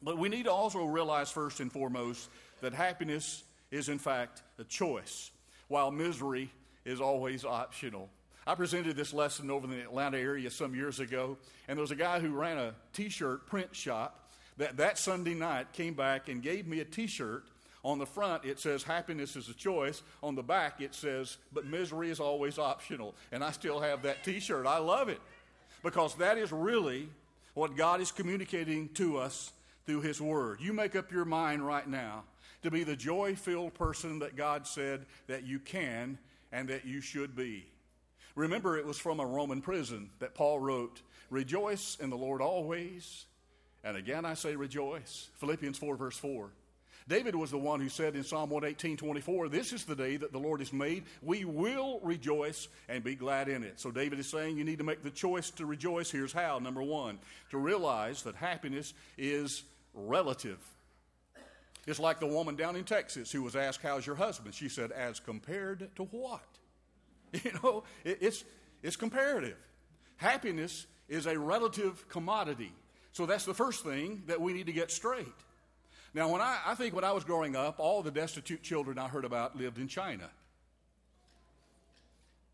But 0.02 0.18
we 0.18 0.30
need 0.30 0.46
to 0.46 0.52
also 0.52 0.86
realize, 0.86 1.32
first 1.32 1.60
and 1.60 1.72
foremost, 1.72 2.30
that 2.62 2.74
happiness 2.74 3.44
is, 3.72 3.90
in 3.90 4.00
fact, 4.00 4.44
a 4.60 4.64
choice, 4.64 5.32
while 5.68 5.92
misery 5.92 6.50
is 6.86 7.02
always 7.02 7.44
optional. 7.44 8.10
I 8.46 8.56
presented 8.56 8.96
this 8.96 9.14
lesson 9.14 9.52
over 9.52 9.66
in 9.66 9.72
the 9.72 9.84
Atlanta 9.84 10.18
area 10.18 10.50
some 10.50 10.74
years 10.74 11.02
ago, 11.02 11.38
and 11.68 11.78
there 11.78 11.82
was 11.82 11.92
a 11.92 11.96
guy 11.96 12.20
who 12.20 12.32
ran 12.32 12.58
a 12.58 12.74
t 12.94 13.10
shirt 13.10 13.46
print 13.48 13.76
shop 13.76 14.32
that 14.56 14.78
that 14.78 14.98
Sunday 14.98 15.34
night 15.34 15.74
came 15.74 15.96
back 15.96 16.30
and 16.30 16.42
gave 16.42 16.66
me 16.66 16.80
a 16.80 16.86
t 16.86 17.08
shirt 17.08 17.44
on 17.88 18.00
the 18.00 18.06
front, 18.06 18.44
it 18.44 18.60
says 18.60 18.84
happiness 18.84 19.38
is 19.38 19.48
a 19.48 19.54
choice. 19.54 20.04
On 20.22 20.36
the 20.36 20.44
back, 20.44 20.82
it 20.82 20.94
says, 20.94 21.38
but 21.54 21.66
misery 21.66 22.10
is 22.10 22.20
always 22.20 22.60
optional. 22.60 23.16
And 23.32 23.42
I 23.42 23.52
still 23.52 23.80
have 23.80 24.02
that 24.02 24.26
t 24.26 24.42
shirt. 24.42 24.68
I 24.68 24.80
love 24.80 25.08
it 25.08 25.22
because 25.84 26.14
that 26.16 26.38
is 26.38 26.52
really 26.52 27.08
what 27.54 27.78
God 27.78 28.02
is 28.02 28.12
communicating 28.12 28.90
to 28.96 29.18
us 29.18 29.54
through 29.86 30.02
His 30.02 30.20
Word. 30.20 30.60
You 30.60 30.74
make 30.74 30.98
up 30.98 31.14
your 31.14 31.24
mind 31.24 31.66
right 31.66 31.88
now 31.88 32.26
to 32.62 32.70
be 32.70 32.84
the 32.84 32.96
joy 32.96 33.36
filled 33.36 33.74
person 33.74 34.20
that 34.20 34.36
God 34.36 34.68
said 34.68 35.06
that 35.28 35.46
you 35.46 35.58
can 35.58 36.18
and 36.52 36.68
that 36.68 36.86
you 36.86 37.00
should 37.00 37.38
be. 37.38 37.68
Remember, 38.36 38.78
it 38.78 38.86
was 38.86 38.98
from 38.98 39.22
a 39.22 39.26
Roman 39.26 39.62
prison 39.62 40.10
that 40.20 40.36
Paul 40.36 40.60
wrote, 40.60 41.02
Rejoice 41.30 41.96
in 42.02 42.10
the 42.10 42.18
Lord 42.18 42.42
always. 42.42 43.28
And 43.86 43.96
again, 43.96 44.26
I 44.26 44.34
say 44.34 44.58
rejoice. 44.58 45.30
Philippians 45.36 45.78
4, 45.78 45.96
verse 45.96 46.18
4. 46.18 46.50
David 47.08 47.36
was 47.36 47.52
the 47.52 47.58
one 47.58 47.80
who 47.80 47.88
said 47.88 48.16
in 48.16 48.24
Psalm 48.24 48.50
118 48.50 48.98
24, 48.98 49.48
This 49.48 49.72
is 49.72 49.86
the 49.86 49.96
day 49.96 50.18
that 50.18 50.34
the 50.34 50.40
Lord 50.40 50.60
has 50.60 50.74
made. 50.74 51.06
We 51.22 51.46
will 51.46 52.02
rejoice 52.04 52.68
and 52.90 53.04
be 53.04 53.16
glad 53.16 53.48
in 53.48 53.64
it. 53.64 53.80
So 53.80 53.92
David 53.92 54.20
is 54.20 54.30
saying 54.30 54.58
you 54.58 54.66
need 54.66 54.80
to 54.80 54.84
make 54.84 55.04
the 55.04 55.10
choice 55.10 55.50
to 55.52 55.66
rejoice. 55.66 56.12
Here's 56.12 56.34
how. 56.34 56.60
Number 56.60 56.84
one, 56.84 57.20
to 57.52 57.58
realize 57.58 58.24
that 58.24 58.36
happiness 58.36 58.94
is 59.18 59.64
relative. 59.94 60.60
It's 61.86 62.00
like 62.00 62.20
the 62.20 62.28
woman 62.28 62.58
down 62.58 62.76
in 62.76 62.84
Texas 62.84 63.32
who 63.32 63.42
was 63.42 63.56
asked, 63.56 63.82
How's 63.82 64.06
your 64.06 64.18
husband? 64.18 64.54
She 64.54 64.68
said, 64.68 64.92
As 64.92 65.20
compared 65.20 65.90
to 65.96 66.04
what? 66.04 66.44
You 67.44 67.52
know, 67.62 67.84
it's, 68.06 68.46
it's 68.82 68.96
comparative. 68.96 69.58
Happiness 70.16 70.88
is 71.10 71.26
a 71.26 71.38
relative 71.38 72.08
commodity. 72.08 72.72
So 73.12 73.26
that's 73.26 73.44
the 73.44 73.54
first 73.54 73.84
thing 73.84 74.24
that 74.28 74.40
we 74.40 74.54
need 74.54 74.68
to 74.68 74.72
get 74.72 74.92
straight. 74.92 75.28
Now, 76.18 76.30
when 76.30 76.42
I, 76.42 76.58
I 76.66 76.74
think 76.74 76.96
when 76.96 77.04
I 77.04 77.12
was 77.12 77.24
growing 77.24 77.56
up, 77.56 77.76
all 77.78 78.02
the 78.02 78.10
destitute 78.10 78.64
children 78.64 78.98
I 78.98 79.08
heard 79.08 79.24
about 79.24 79.56
lived 79.56 79.78
in 79.78 79.88
China. 79.88 80.28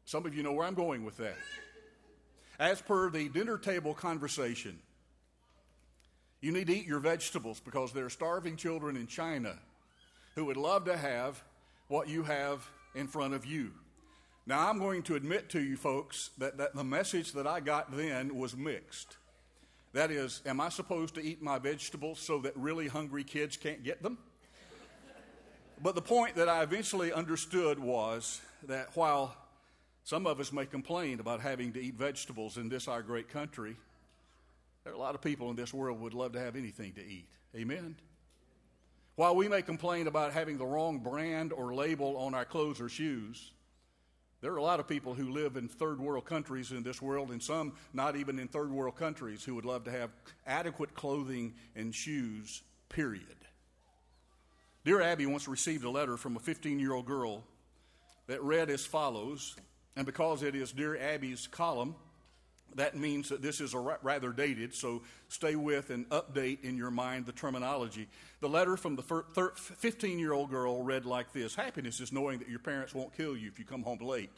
Some 0.03 0.25
of 0.25 0.35
you 0.35 0.43
know 0.43 0.51
where 0.51 0.67
I'm 0.67 0.73
going 0.73 1.05
with 1.05 1.15
that. 1.15 1.37
As 2.59 2.81
per 2.81 3.09
the 3.09 3.29
dinner 3.29 3.57
table 3.57 3.93
conversation, 3.93 4.77
you 6.41 6.51
need 6.51 6.67
to 6.67 6.75
eat 6.75 6.85
your 6.85 6.99
vegetables 6.99 7.61
because 7.61 7.93
there 7.93 8.03
are 8.03 8.09
starving 8.09 8.57
children 8.57 8.97
in 8.97 9.07
China 9.07 9.55
who 10.35 10.43
would 10.43 10.57
love 10.57 10.83
to 10.83 10.97
have 10.97 11.41
what 11.87 12.09
you 12.09 12.23
have 12.23 12.69
in 12.95 13.07
front 13.07 13.33
of 13.33 13.45
you. 13.45 13.71
Now, 14.45 14.67
I'm 14.67 14.77
going 14.77 15.03
to 15.03 15.15
admit 15.15 15.47
to 15.51 15.61
you 15.61 15.77
folks 15.77 16.31
that, 16.37 16.57
that 16.57 16.75
the 16.75 16.83
message 16.83 17.31
that 17.31 17.47
I 17.47 17.61
got 17.61 17.95
then 17.95 18.35
was 18.35 18.57
mixed. 18.57 19.15
That 19.93 20.09
is, 20.09 20.41
am 20.45 20.59
I 20.59 20.69
supposed 20.69 21.15
to 21.15 21.23
eat 21.23 21.41
my 21.41 21.59
vegetables 21.59 22.19
so 22.19 22.39
that 22.39 22.57
really 22.57 22.87
hungry 22.87 23.23
kids 23.23 23.57
can't 23.57 23.83
get 23.83 24.01
them? 24.01 24.17
But 25.81 25.95
the 25.95 26.01
point 26.01 26.35
that 26.35 26.49
I 26.49 26.63
eventually 26.63 27.13
understood 27.13 27.77
was 27.77 28.41
that 28.67 28.89
while 28.95 29.35
some 30.03 30.25
of 30.25 30.39
us 30.39 30.51
may 30.51 30.65
complain 30.65 31.19
about 31.19 31.41
having 31.41 31.73
to 31.73 31.81
eat 31.81 31.95
vegetables 31.95 32.57
in 32.57 32.69
this 32.69 32.87
our 32.87 33.01
great 33.01 33.29
country, 33.29 33.75
there 34.83 34.93
are 34.93 34.95
a 34.95 34.99
lot 34.99 35.13
of 35.13 35.21
people 35.21 35.49
in 35.49 35.55
this 35.55 35.73
world 35.73 35.99
would 36.01 36.13
love 36.13 36.33
to 36.33 36.39
have 36.39 36.55
anything 36.55 36.93
to 36.93 37.05
eat. 37.05 37.27
Amen. 37.55 37.95
While 39.15 39.35
we 39.35 39.47
may 39.47 39.61
complain 39.61 40.07
about 40.07 40.33
having 40.33 40.57
the 40.57 40.65
wrong 40.65 40.99
brand 40.99 41.53
or 41.53 41.75
label 41.75 42.17
on 42.17 42.33
our 42.33 42.45
clothes 42.45 42.81
or 42.81 42.89
shoes, 42.89 43.51
there 44.43 44.51
are 44.51 44.57
a 44.57 44.61
lot 44.61 44.81
of 44.81 44.89
people 44.89 45.13
who 45.13 45.31
live 45.31 45.55
in 45.55 45.69
third 45.69 46.01
world 46.01 46.25
countries 46.25 46.73
in 46.73 46.83
this 46.83 47.01
world, 47.01 47.31
and 47.31 47.41
some 47.41 47.71
not 47.93 48.17
even 48.17 48.37
in 48.39 48.49
third 48.49 48.69
world 48.69 48.97
countries, 48.97 49.41
who 49.41 49.55
would 49.55 49.63
love 49.63 49.85
to 49.85 49.91
have 49.91 50.09
adequate 50.45 50.93
clothing 50.93 51.53
and 51.77 51.95
shoes, 51.95 52.61
period. 52.89 53.37
Dear 54.83 55.01
Abby 55.01 55.25
once 55.27 55.47
received 55.47 55.85
a 55.85 55.89
letter 55.89 56.17
from 56.17 56.35
a 56.35 56.41
15 56.41 56.77
year 56.77 56.91
old 56.91 57.05
girl 57.05 57.45
that 58.27 58.43
read 58.43 58.69
as 58.69 58.85
follows, 58.85 59.55
and 59.95 60.05
because 60.05 60.43
it 60.43 60.55
is 60.55 60.73
Dear 60.73 60.97
Abby's 60.97 61.47
column, 61.47 61.95
that 62.77 62.95
means 62.97 63.29
that 63.29 63.41
this 63.41 63.61
is 63.61 63.73
rather 63.73 64.31
dated, 64.31 64.73
so 64.73 65.01
stay 65.27 65.55
with 65.55 65.89
and 65.89 66.07
update 66.09 66.63
in 66.63 66.77
your 66.77 66.91
mind 66.91 67.25
the 67.25 67.31
terminology. 67.31 68.07
The 68.41 68.49
letter 68.49 68.77
from 68.77 68.95
the 68.95 69.03
15 69.03 70.19
year 70.19 70.33
old 70.33 70.49
girl 70.49 70.83
read 70.83 71.05
like 71.05 71.31
this 71.33 71.55
Happiness 71.55 71.99
is 71.99 72.11
knowing 72.11 72.39
that 72.39 72.49
your 72.49 72.59
parents 72.59 72.93
won't 72.93 73.15
kill 73.15 73.37
you 73.37 73.47
if 73.47 73.59
you 73.59 73.65
come 73.65 73.83
home 73.83 73.99
late. 73.99 74.31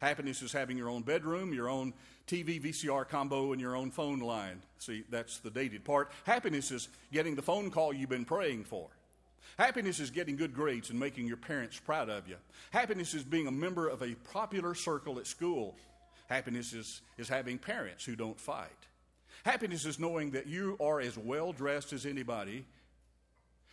Happiness 0.00 0.40
is 0.40 0.52
having 0.52 0.78
your 0.78 0.88
own 0.88 1.02
bedroom, 1.02 1.52
your 1.52 1.68
own 1.68 1.92
TV 2.26 2.62
VCR 2.62 3.06
combo, 3.06 3.52
and 3.52 3.60
your 3.60 3.76
own 3.76 3.90
phone 3.90 4.20
line. 4.20 4.62
See, 4.78 5.04
that's 5.10 5.38
the 5.38 5.50
dated 5.50 5.84
part. 5.84 6.10
Happiness 6.24 6.70
is 6.70 6.88
getting 7.12 7.34
the 7.34 7.42
phone 7.42 7.70
call 7.70 7.92
you've 7.92 8.08
been 8.08 8.24
praying 8.24 8.64
for. 8.64 8.88
Happiness 9.58 10.00
is 10.00 10.10
getting 10.10 10.36
good 10.36 10.54
grades 10.54 10.88
and 10.88 10.98
making 10.98 11.26
your 11.26 11.36
parents 11.36 11.78
proud 11.78 12.08
of 12.08 12.26
you. 12.26 12.36
Happiness 12.70 13.12
is 13.12 13.22
being 13.22 13.46
a 13.46 13.52
member 13.52 13.88
of 13.88 14.00
a 14.00 14.14
popular 14.32 14.74
circle 14.74 15.18
at 15.18 15.26
school. 15.26 15.76
Happiness 16.30 16.72
is, 16.72 17.02
is 17.18 17.28
having 17.28 17.58
parents 17.58 18.04
who 18.04 18.14
don't 18.14 18.38
fight. 18.38 18.70
Happiness 19.44 19.84
is 19.84 19.98
knowing 19.98 20.30
that 20.30 20.46
you 20.46 20.76
are 20.80 21.00
as 21.00 21.18
well 21.18 21.52
dressed 21.52 21.92
as 21.92 22.06
anybody. 22.06 22.64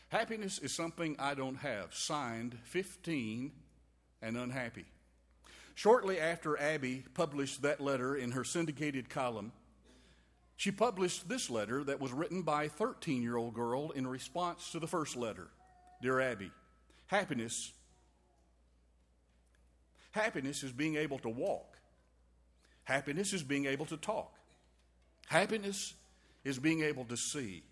Happiness 0.09 0.57
is 0.57 0.73
something 0.73 1.15
I 1.19 1.35
don't 1.35 1.57
have. 1.57 1.93
Signed 1.93 2.57
15 2.63 3.51
and 4.23 4.37
unhappy. 4.37 4.85
Shortly 5.75 6.19
after 6.19 6.59
Abby 6.59 7.03
published 7.13 7.61
that 7.61 7.79
letter 7.79 8.15
in 8.15 8.31
her 8.31 8.43
syndicated 8.43 9.07
column, 9.07 9.51
she 10.55 10.71
published 10.71 11.29
this 11.29 11.51
letter 11.51 11.83
that 11.83 12.01
was 12.01 12.11
written 12.11 12.41
by 12.41 12.63
a 12.63 12.69
13 12.69 13.21
year 13.21 13.37
old 13.37 13.53
girl 13.53 13.91
in 13.91 14.07
response 14.07 14.71
to 14.71 14.79
the 14.79 14.87
first 14.87 15.15
letter 15.15 15.49
Dear 16.01 16.19
Abby, 16.19 16.51
happiness. 17.05 17.71
Happiness 20.09 20.63
is 20.63 20.71
being 20.71 20.95
able 20.95 21.19
to 21.19 21.29
walk. 21.29 21.76
Happiness 22.87 23.33
is 23.33 23.43
being 23.43 23.65
able 23.65 23.85
to 23.87 23.97
talk. 23.97 24.33
Happiness 25.27 25.93
is 26.45 26.57
being 26.57 26.83
able 26.83 27.03
to 27.03 27.17
see. 27.17 27.63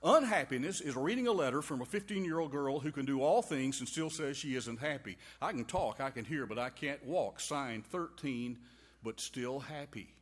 Unhappiness 0.00 0.80
is 0.80 0.94
reading 0.94 1.26
a 1.26 1.32
letter 1.32 1.60
from 1.60 1.82
a 1.82 1.84
15 1.84 2.24
year 2.24 2.38
old 2.38 2.52
girl 2.52 2.78
who 2.78 2.92
can 2.92 3.04
do 3.04 3.20
all 3.20 3.42
things 3.42 3.80
and 3.80 3.88
still 3.88 4.10
says 4.10 4.36
she 4.36 4.54
isn't 4.54 4.78
happy. 4.78 5.18
I 5.42 5.50
can 5.50 5.64
talk, 5.64 6.00
I 6.00 6.10
can 6.10 6.24
hear, 6.24 6.46
but 6.46 6.56
I 6.56 6.70
can't 6.70 7.04
walk. 7.04 7.40
Signed 7.40 7.84
13, 7.86 8.56
but 9.02 9.18
still 9.18 9.58
happy. 9.58 10.14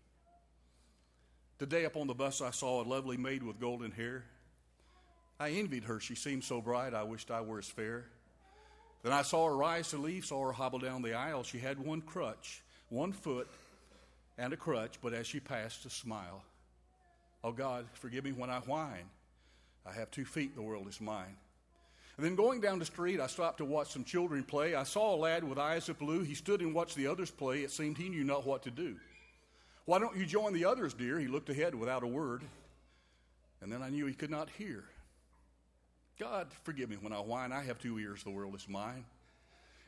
Today 1.59 1.85
up 1.85 1.99
on 1.99 2.07
the 2.07 2.15
bus, 2.15 2.41
I 2.41 2.53
saw 2.53 2.83
a 2.83 2.89
lovely 2.89 3.19
maid 3.19 3.43
with 3.43 3.61
golden 3.61 3.91
hair. 3.91 4.25
I 5.39 5.51
envied 5.51 5.85
her. 5.85 6.01
She 6.01 6.15
seemed 6.15 6.45
so 6.45 6.63
bright, 6.63 6.95
I 6.95 7.03
wished 7.03 7.31
I 7.31 7.43
were 7.43 7.59
as 7.59 7.69
fair. 7.69 8.07
Then 9.03 9.13
I 9.13 9.21
saw 9.21 9.45
her 9.45 9.55
rise 9.55 9.91
to 9.91 9.99
leave, 9.99 10.25
saw 10.25 10.43
her 10.47 10.53
hobble 10.53 10.79
down 10.79 11.03
the 11.03 11.13
aisle. 11.13 11.43
She 11.43 11.59
had 11.59 11.79
one 11.79 12.01
crutch, 12.01 12.63
one 12.89 13.13
foot, 13.13 13.47
and 14.39 14.53
a 14.53 14.57
crutch, 14.57 14.99
but 15.03 15.13
as 15.13 15.27
she 15.27 15.41
passed, 15.41 15.85
a 15.85 15.91
smile. 15.91 16.43
Oh 17.45 17.53
God, 17.53 17.87
forgive 17.95 18.25
me 18.25 18.33
when 18.33 18.51
I 18.51 18.61
whine. 18.61 19.09
I 19.85 19.93
have 19.93 20.11
two 20.11 20.25
feet, 20.25 20.55
the 20.55 20.63
world 20.63 20.89
is 20.89 21.01
mine. 21.01 21.37
And 22.17 22.27
then 22.27 22.37
going 22.37 22.61
down 22.61 22.79
the 22.79 22.85
street, 22.85 23.21
I 23.21 23.27
stopped 23.27 23.59
to 23.59 23.65
watch 23.65 23.93
some 23.93 24.05
children 24.05 24.45
play. 24.45 24.75
I 24.75 24.85
saw 24.85 25.15
a 25.15 25.17
lad 25.17 25.43
with 25.45 25.59
eyes 25.59 25.89
of 25.89 25.99
blue. 25.99 26.23
He 26.23 26.35
stood 26.35 26.61
and 26.61 26.75
watched 26.75 26.95
the 26.95 27.07
others 27.07 27.31
play. 27.31 27.61
It 27.61 27.71
seemed 27.71 27.97
he 27.97 28.09
knew 28.09 28.23
not 28.23 28.47
what 28.47 28.63
to 28.65 28.71
do. 28.71 28.97
Why 29.87 29.99
don't 29.99 30.17
you 30.17 30.27
join 30.27 30.53
the 30.53 30.67
others, 30.67 30.95
dear? 30.95 31.19
He 31.19 31.27
looked 31.27 31.49
ahead 31.49 31.75
without 31.75 32.05
a 32.05 32.07
word. 32.07 32.43
And 33.61 33.73
then 33.73 33.83
I 33.83 33.89
knew 33.89 34.07
he 34.07 34.15
could 34.15 34.31
not 34.31 34.51
hear. 34.51 34.85
God, 36.21 36.49
forgive 36.63 36.91
me 36.91 36.97
when 37.01 37.13
I 37.13 37.17
whine. 37.17 37.51
I 37.51 37.63
have 37.65 37.79
two 37.79 37.99
ears, 37.99 38.23
the 38.23 38.31
world 38.31 38.55
is 38.55 38.69
mine. 38.69 39.05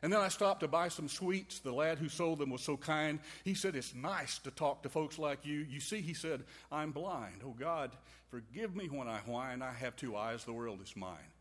And 0.01 0.11
then 0.11 0.19
I 0.19 0.27
stopped 0.27 0.59
to 0.59 0.67
buy 0.67 0.89
some 0.89 1.07
sweets. 1.07 1.59
The 1.59 1.71
lad 1.71 1.97
who 1.97 2.09
sold 2.09 2.39
them 2.39 2.49
was 2.49 2.61
so 2.61 2.77
kind. 2.77 3.19
He 3.43 3.53
said, 3.53 3.75
It's 3.75 3.95
nice 3.95 4.37
to 4.39 4.51
talk 4.51 4.83
to 4.83 4.89
folks 4.89 5.17
like 5.17 5.45
you. 5.45 5.65
You 5.69 5.79
see, 5.79 6.01
he 6.01 6.13
said, 6.13 6.43
I'm 6.71 6.91
blind. 6.91 7.41
Oh, 7.43 7.55
God, 7.57 7.91
forgive 8.29 8.75
me 8.75 8.87
when 8.87 9.07
I 9.07 9.19
whine. 9.25 9.61
I 9.61 9.73
have 9.73 9.95
two 9.95 10.15
eyes. 10.15 10.43
The 10.43 10.53
world 10.53 10.81
is 10.83 10.95
mine. 10.95 11.31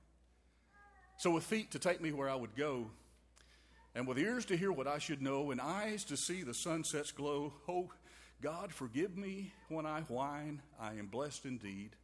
So, 1.19 1.31
with 1.31 1.45
feet 1.45 1.73
to 1.73 1.79
take 1.79 2.01
me 2.01 2.13
where 2.13 2.31
I 2.31 2.35
would 2.35 2.57
go, 2.57 2.91
and 3.95 4.07
with 4.07 4.19
ears 4.19 4.45
to 4.47 4.57
hear 4.57 4.73
what 4.73 4.89
I 4.89 4.99
should 4.99 5.23
know, 5.23 5.51
and 5.51 5.61
eyes 5.61 6.05
to 6.05 6.17
see 6.17 6.43
the 6.43 6.55
sunset's 6.55 7.13
glow, 7.13 7.53
oh, 7.69 7.91
God, 8.41 8.73
forgive 8.73 9.17
me 9.17 9.53
when 9.69 9.87
I 9.87 10.01
whine. 10.03 10.61
I 10.81 10.95
am 10.95 11.07
blessed 11.07 11.45
indeed. 11.45 11.97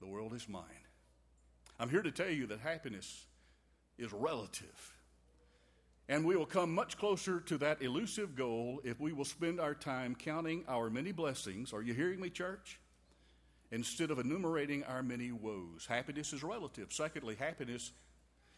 The 0.00 0.06
world 0.06 0.34
is 0.34 0.48
mine. 0.48 0.64
I'm 1.78 1.88
here 1.88 2.02
to 2.02 2.10
tell 2.10 2.28
you 2.28 2.46
that 2.48 2.60
happiness 2.60 3.26
is 3.98 4.12
relative. 4.12 4.91
And 6.08 6.24
we 6.24 6.36
will 6.36 6.46
come 6.46 6.74
much 6.74 6.98
closer 6.98 7.40
to 7.40 7.58
that 7.58 7.80
elusive 7.80 8.34
goal 8.34 8.80
if 8.84 9.00
we 9.00 9.12
will 9.12 9.24
spend 9.24 9.60
our 9.60 9.74
time 9.74 10.14
counting 10.14 10.64
our 10.68 10.90
many 10.90 11.12
blessings. 11.12 11.72
Are 11.72 11.82
you 11.82 11.94
hearing 11.94 12.20
me, 12.20 12.28
church? 12.28 12.78
Instead 13.70 14.10
of 14.10 14.18
enumerating 14.18 14.84
our 14.84 15.02
many 15.02 15.32
woes. 15.32 15.86
Happiness 15.88 16.32
is 16.32 16.42
relative. 16.42 16.92
Secondly, 16.92 17.36
happiness 17.36 17.92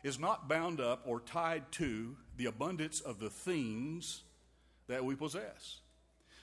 is 0.03 0.19
not 0.19 0.49
bound 0.49 0.81
up 0.81 1.03
or 1.07 1.21
tied 1.21 1.71
to 1.73 2.17
the 2.37 2.47
abundance 2.47 3.01
of 3.01 3.21
the 3.21 3.31
things 3.31 4.23
that 4.89 5.05
we 5.05 5.15
possess. 5.15 5.79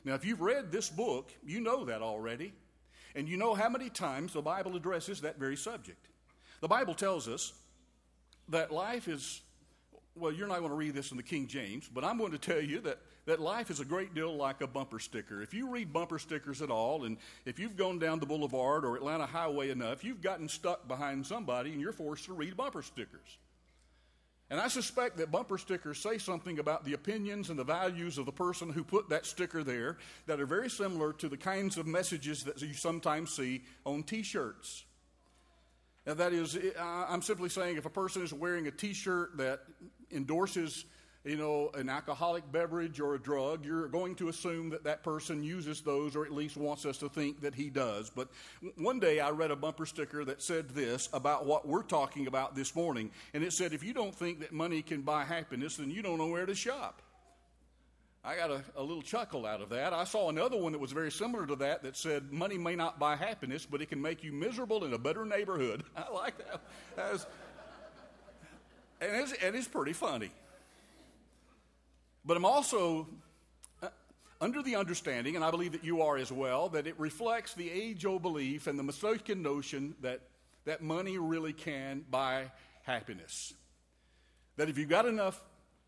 Now, 0.04 0.16
if 0.16 0.26
you've 0.26 0.42
read 0.42 0.72
this 0.72 0.90
book, 0.90 1.32
you 1.46 1.60
know 1.60 1.86
that 1.86 2.02
already. 2.02 2.54
And 3.14 3.28
you 3.28 3.38
know 3.38 3.54
how 3.54 3.70
many 3.70 3.90
times 3.90 4.34
the 4.34 4.42
Bible 4.42 4.76
addresses 4.76 5.22
that 5.22 5.38
very 5.38 5.58
subject. 5.58 6.08
The 6.62 6.68
Bible 6.68 6.94
tells 6.94 7.28
us 7.28 7.54
that 8.50 8.72
life 8.72 9.08
is 9.08 9.42
well, 10.16 10.32
you're 10.32 10.48
not 10.48 10.60
going 10.60 10.72
to 10.72 10.76
read 10.76 10.94
this 10.94 11.12
in 11.12 11.18
the 11.18 11.24
King 11.24 11.48
James, 11.48 11.88
but 11.88 12.04
I'm 12.04 12.18
going 12.18 12.32
to 12.32 12.38
tell 12.38 12.62
you 12.62 12.82
that, 12.82 13.00
that 13.26 13.40
life 13.40 13.70
is 13.70 13.80
a 13.80 13.86
great 13.86 14.14
deal 14.14 14.36
like 14.36 14.62
a 14.62 14.68
bumper 14.68 15.00
sticker. 15.00 15.42
If 15.42 15.54
you 15.54 15.70
read 15.70 15.94
bumper 15.94 16.20
stickers 16.20 16.62
at 16.62 16.70
all, 16.70 17.06
and 17.06 17.18
if 17.46 17.60
you've 17.60 17.78
gone 17.78 18.00
down 18.00 18.20
the 18.20 18.26
boulevard 18.26 18.84
or 18.84 18.96
Atlanta 18.96 19.26
Highway 19.26 19.70
enough, 19.70 20.04
you've 20.04 20.22
gotten 20.22 20.50
stuck 20.50 20.88
behind 20.88 21.26
somebody 21.26 21.72
and 21.72 21.80
you're 21.80 21.94
forced 21.94 22.26
to 22.26 22.34
read 22.34 22.58
bumper 22.58 22.82
stickers. 22.82 23.38
And 24.50 24.60
I 24.60 24.68
suspect 24.68 25.16
that 25.18 25.32
bumper 25.32 25.58
stickers 25.58 26.04
say 26.04 26.18
something 26.18 26.60
about 26.60 26.84
the 26.84 26.92
opinions 26.92 27.50
and 27.50 27.58
the 27.58 27.64
values 27.64 28.18
of 28.18 28.26
the 28.26 28.34
person 28.34 28.70
who 28.70 28.84
put 28.84 29.08
that 29.08 29.26
sticker 29.26 29.64
there 29.64 29.98
that 30.28 30.42
are 30.42 30.46
very 30.46 30.70
similar 30.70 31.14
to 31.14 31.30
the 31.30 31.38
kinds 31.38 31.78
of 31.78 31.88
messages 31.88 32.44
that 32.44 32.62
you 32.62 32.74
sometimes 32.74 33.34
see 33.34 33.64
on 33.86 34.04
t 34.04 34.24
shirts. 34.24 34.84
Now, 36.06 36.16
that 36.16 36.34
is, 36.34 36.58
I'm 36.78 37.22
simply 37.22 37.48
saying 37.48 37.78
if 37.78 37.86
a 37.86 37.90
person 37.90 38.24
is 38.24 38.34
wearing 38.34 38.68
a 38.68 38.72
t 38.72 38.92
shirt 38.92 39.38
that 39.38 39.62
endorses 40.14 40.86
you 41.24 41.38
know, 41.38 41.70
an 41.76 41.88
alcoholic 41.88 42.52
beverage 42.52 43.00
or 43.00 43.14
a 43.14 43.20
drug, 43.20 43.64
you're 43.64 43.88
going 43.88 44.16
to 44.16 44.30
assume 44.30 44.70
that 44.72 44.84
that 44.84 45.04
person 45.04 45.44
uses 45.44 45.82
those 45.82 46.16
or 46.16 46.26
at 46.26 46.32
least 46.32 46.58
wants 46.58 46.84
us 46.86 46.98
to 46.98 47.10
think 47.10 47.42
that 47.42 47.54
he 47.54 47.70
does. 47.70 48.10
But 48.10 48.30
one 48.78 49.00
day 49.00 49.20
I 49.20 49.30
read 49.30 49.52
a 49.52 49.56
bumper 49.56 49.86
sticker 49.86 50.26
that 50.26 50.42
said 50.42 50.70
this 50.70 51.10
about 51.14 51.46
what 51.46 51.68
we're 51.68 51.84
talking 51.84 52.26
about 52.26 52.56
this 52.56 52.76
morning. 52.76 53.12
And 53.36 53.44
it 53.44 53.54
said, 53.54 53.72
if 53.72 53.84
you 53.84 53.94
don't 53.94 54.16
think 54.16 54.40
that 54.40 54.52
money 54.52 54.82
can 54.82 55.02
buy 55.02 55.24
happiness, 55.24 55.78
then 55.78 55.92
you 55.92 56.02
don't 56.02 56.18
know 56.18 56.28
where 56.28 56.48
to 56.48 56.56
shop. 56.56 57.04
I 58.24 58.36
got 58.36 58.52
a, 58.52 58.64
a 58.76 58.84
little 58.84 59.02
chuckle 59.02 59.48
out 59.48 59.62
of 59.62 59.70
that. 59.70 59.94
I 59.94 60.04
saw 60.04 60.30
another 60.30 60.58
one 60.58 60.72
that 60.74 60.80
was 60.80 60.92
very 60.92 61.12
similar 61.12 61.48
to 61.48 61.56
that 61.58 61.82
that 61.84 61.98
said, 61.98 62.32
money 62.32 62.58
may 62.58 62.76
not 62.76 63.00
buy 63.00 63.16
happiness, 63.16 63.66
but 63.66 63.82
it 63.82 63.90
can 63.90 64.00
make 64.02 64.24
you 64.24 64.32
miserable 64.32 64.86
in 64.86 64.94
a 64.94 64.98
better 64.98 65.26
neighborhood. 65.26 65.84
I 65.96 66.12
like 66.12 66.38
that. 66.38 66.62
that 66.96 67.14
was, 67.14 67.26
and, 69.02 69.16
it's, 69.16 69.34
and 69.44 69.56
it's 69.56 69.68
pretty 69.68 69.94
funny. 69.94 70.32
But 72.24 72.38
I'm 72.38 72.46
also 72.46 73.08
uh, 73.82 73.90
under 74.40 74.62
the 74.62 74.76
understanding, 74.76 75.36
and 75.36 75.44
I 75.44 75.50
believe 75.50 75.72
that 75.72 75.84
you 75.84 76.04
are 76.04 76.18
as 76.18 76.32
well, 76.32 76.70
that 76.70 76.86
it 76.86 77.00
reflects 77.00 77.56
the 77.56 77.70
age 77.70 78.06
old 78.06 78.22
belief 78.22 78.68
and 78.68 78.78
the 78.78 78.84
mistaken 78.84 79.42
notion 79.42 79.96
that, 80.02 80.22
that 80.66 80.82
money 80.82 81.18
really 81.18 81.52
can 81.52 82.06
buy 82.10 82.52
happiness. 82.84 83.54
That 84.58 84.70
if 84.70 84.78
you've 84.78 84.90
got 84.90 85.08
enough 85.08 85.42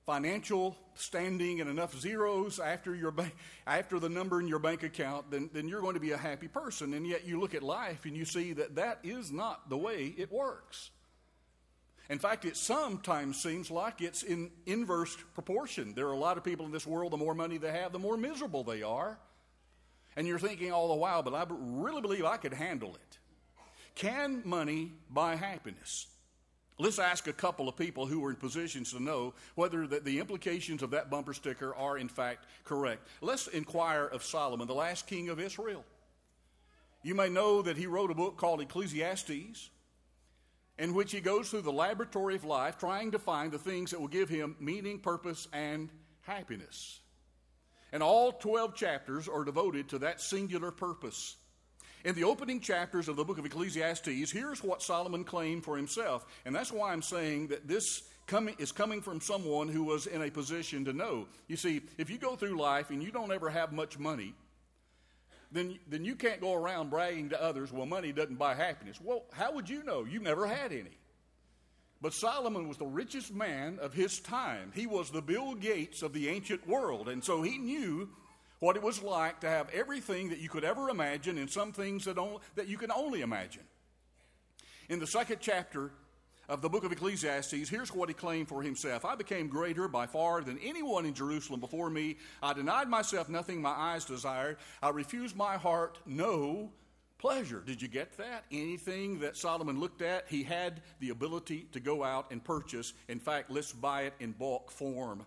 financial 0.05 0.75
standing 0.95 1.61
and 1.61 1.69
enough 1.69 1.97
zeros 1.97 2.59
after, 2.59 2.95
your 2.95 3.11
ba- 3.11 3.31
after 3.67 3.99
the 3.99 4.09
number 4.09 4.39
in 4.41 4.47
your 4.47 4.59
bank 4.59 4.83
account, 4.83 5.29
then, 5.31 5.49
then 5.53 5.67
you're 5.67 5.81
going 5.81 5.93
to 5.93 5.99
be 5.99 6.11
a 6.11 6.17
happy 6.17 6.47
person. 6.47 6.93
And 6.93 7.07
yet 7.07 7.25
you 7.25 7.39
look 7.39 7.53
at 7.53 7.63
life 7.63 8.05
and 8.05 8.17
you 8.17 8.25
see 8.25 8.53
that 8.53 8.75
that 8.75 8.99
is 9.03 9.31
not 9.31 9.69
the 9.69 9.77
way 9.77 10.13
it 10.17 10.31
works. 10.31 10.89
In 12.09 12.19
fact, 12.19 12.45
it 12.45 12.57
sometimes 12.57 13.41
seems 13.41 13.71
like 13.71 14.01
it's 14.01 14.23
in 14.23 14.51
inverse 14.65 15.15
proportion. 15.33 15.93
There 15.93 16.07
are 16.07 16.13
a 16.13 16.17
lot 16.17 16.37
of 16.37 16.43
people 16.43 16.65
in 16.65 16.71
this 16.71 16.85
world, 16.85 17.13
the 17.13 17.17
more 17.17 17.33
money 17.33 17.57
they 17.57 17.71
have, 17.71 17.91
the 17.91 17.99
more 17.99 18.17
miserable 18.17 18.63
they 18.63 18.83
are. 18.83 19.17
And 20.15 20.27
you're 20.27 20.39
thinking 20.39 20.71
all 20.71 20.89
the 20.89 20.95
while, 20.95 21.23
but 21.23 21.33
I 21.33 21.45
really 21.49 22.01
believe 22.01 22.25
I 22.25 22.37
could 22.37 22.53
handle 22.53 22.95
it. 22.95 23.17
Can 23.95 24.41
money 24.45 24.91
buy 25.09 25.35
happiness? 25.35 26.07
Let's 26.79 26.99
ask 26.99 27.27
a 27.27 27.33
couple 27.33 27.69
of 27.69 27.77
people 27.77 28.07
who 28.07 28.23
are 28.25 28.31
in 28.31 28.35
positions 28.35 28.91
to 28.91 29.01
know 29.01 29.33
whether 29.55 29.85
the, 29.85 29.99
the, 29.99 30.19
implications 30.19 30.81
of 30.81 30.91
that 30.91 31.09
bumper 31.09 31.33
sticker 31.33 31.73
are 31.75 31.97
in 31.97 32.09
fact 32.09 32.45
correct. 32.63 33.07
Let's 33.21 33.47
inquire 33.47 34.05
of 34.05 34.23
Solomon, 34.23 34.67
the 34.67 34.73
last 34.73 35.05
king 35.05 35.29
of 35.29 35.39
Israel. 35.39 35.85
You 37.03 37.13
may 37.13 37.29
know 37.29 37.61
that 37.61 37.77
he 37.77 37.85
wrote 37.85 38.09
a 38.09 38.15
book 38.15 38.37
called 38.37 38.61
Ecclesiastes 38.61 39.69
in 40.77 40.93
which 40.93 41.11
he 41.11 41.21
goes 41.21 41.49
through 41.49 41.61
the 41.61 41.71
laboratory 41.71 42.35
of 42.35 42.45
life 42.45 42.77
trying 42.77 43.11
to 43.11 43.19
find 43.19 43.51
the 43.51 43.59
things 43.59 43.91
that 43.91 43.99
will 44.01 44.07
give 44.07 44.29
him 44.29 44.55
meaning, 44.59 44.99
purpose, 44.99 45.47
and 45.53 45.89
happiness. 46.21 46.99
And 47.91 48.01
all 48.01 48.31
12 48.31 48.75
chapters 48.75 49.27
are 49.27 49.43
devoted 49.43 49.89
to 49.89 49.99
that 49.99 50.19
singular 50.19 50.71
purpose. 50.71 51.35
In 52.03 52.15
the 52.15 52.23
opening 52.23 52.59
chapters 52.59 53.07
of 53.07 53.15
the 53.15 53.23
book 53.23 53.37
of 53.37 53.45
Ecclesiastes, 53.45 54.31
here's 54.31 54.63
what 54.63 54.81
Solomon 54.81 55.23
claimed 55.23 55.63
for 55.63 55.77
himself. 55.77 56.25
And 56.43 56.53
that's 56.53 56.71
why 56.71 56.91
I'm 56.91 57.01
saying 57.01 57.47
that 57.47 57.67
this 57.67 58.03
is 58.57 58.71
coming 58.71 59.01
from 59.01 59.21
someone 59.21 59.67
who 59.67 59.83
was 59.83 60.07
in 60.07 60.21
a 60.21 60.31
position 60.31 60.83
to 60.85 60.93
know. 60.93 61.27
You 61.47 61.55
see, 61.55 61.81
if 61.97 62.09
you 62.09 62.17
go 62.17 62.35
through 62.35 62.59
life 62.59 62.89
and 62.89 63.01
you 63.01 63.11
don't 63.11 63.31
ever 63.31 63.49
have 63.49 63.71
much 63.71 63.99
money, 63.99 64.33
then, 65.53 65.79
then 65.87 66.03
you 66.03 66.15
can't 66.15 66.41
go 66.41 66.53
around 66.53 66.89
bragging 66.89 67.29
to 67.29 67.41
others, 67.41 67.71
well, 67.71 67.85
money 67.85 68.11
doesn't 68.11 68.37
buy 68.37 68.55
happiness. 68.55 68.99
Well, 69.01 69.23
how 69.31 69.53
would 69.53 69.69
you 69.69 69.83
know? 69.83 70.03
You've 70.03 70.23
never 70.23 70.47
had 70.47 70.71
any. 70.71 70.97
But 72.01 72.13
Solomon 72.13 72.67
was 72.67 72.77
the 72.77 72.85
richest 72.85 73.33
man 73.33 73.79
of 73.79 73.93
his 73.93 74.19
time. 74.19 74.71
He 74.75 74.87
was 74.87 75.09
the 75.09 75.21
Bill 75.21 75.53
Gates 75.53 76.01
of 76.01 76.11
the 76.11 76.27
ancient 76.27 76.67
world. 76.67 77.07
And 77.07 77.23
so 77.23 77.41
he 77.41 77.57
knew 77.57 78.09
what 78.59 78.75
it 78.75 78.81
was 78.81 79.01
like 79.01 79.39
to 79.41 79.49
have 79.49 79.69
everything 79.69 80.29
that 80.29 80.39
you 80.39 80.49
could 80.49 80.63
ever 80.63 80.89
imagine 80.89 81.37
and 81.37 81.49
some 81.49 81.71
things 81.71 82.05
that, 82.05 82.17
only, 82.17 82.39
that 82.55 82.67
you 82.67 82.77
can 82.77 82.91
only 82.91 83.21
imagine. 83.21 83.63
In 84.89 84.99
the 84.99 85.07
second 85.07 85.37
chapter 85.39 85.91
of 86.49 86.61
the 86.61 86.69
book 86.69 86.83
of 86.83 86.91
Ecclesiastes, 86.91 87.69
here's 87.69 87.93
what 87.93 88.09
he 88.09 88.13
claimed 88.13 88.47
for 88.47 88.61
himself 88.61 89.05
I 89.05 89.15
became 89.15 89.47
greater 89.47 89.87
by 89.87 90.05
far 90.05 90.41
than 90.41 90.59
anyone 90.59 91.05
in 91.05 91.13
Jerusalem 91.13 91.59
before 91.59 91.89
me. 91.89 92.17
I 92.41 92.53
denied 92.53 92.89
myself 92.89 93.29
nothing 93.29 93.61
my 93.61 93.69
eyes 93.69 94.05
desired. 94.05 94.57
I 94.81 94.89
refused 94.89 95.35
my 95.35 95.57
heart 95.57 95.99
no 96.05 96.71
pleasure. 97.17 97.63
Did 97.65 97.81
you 97.81 97.87
get 97.87 98.17
that? 98.17 98.43
Anything 98.51 99.19
that 99.19 99.37
Solomon 99.37 99.79
looked 99.79 100.01
at, 100.01 100.25
he 100.27 100.43
had 100.43 100.81
the 100.99 101.09
ability 101.09 101.67
to 101.71 101.79
go 101.79 102.03
out 102.03 102.31
and 102.31 102.43
purchase. 102.43 102.93
In 103.07 103.19
fact, 103.19 103.49
let's 103.49 103.71
buy 103.71 104.01
it 104.01 104.13
in 104.19 104.33
bulk 104.33 104.69
form. 104.71 105.23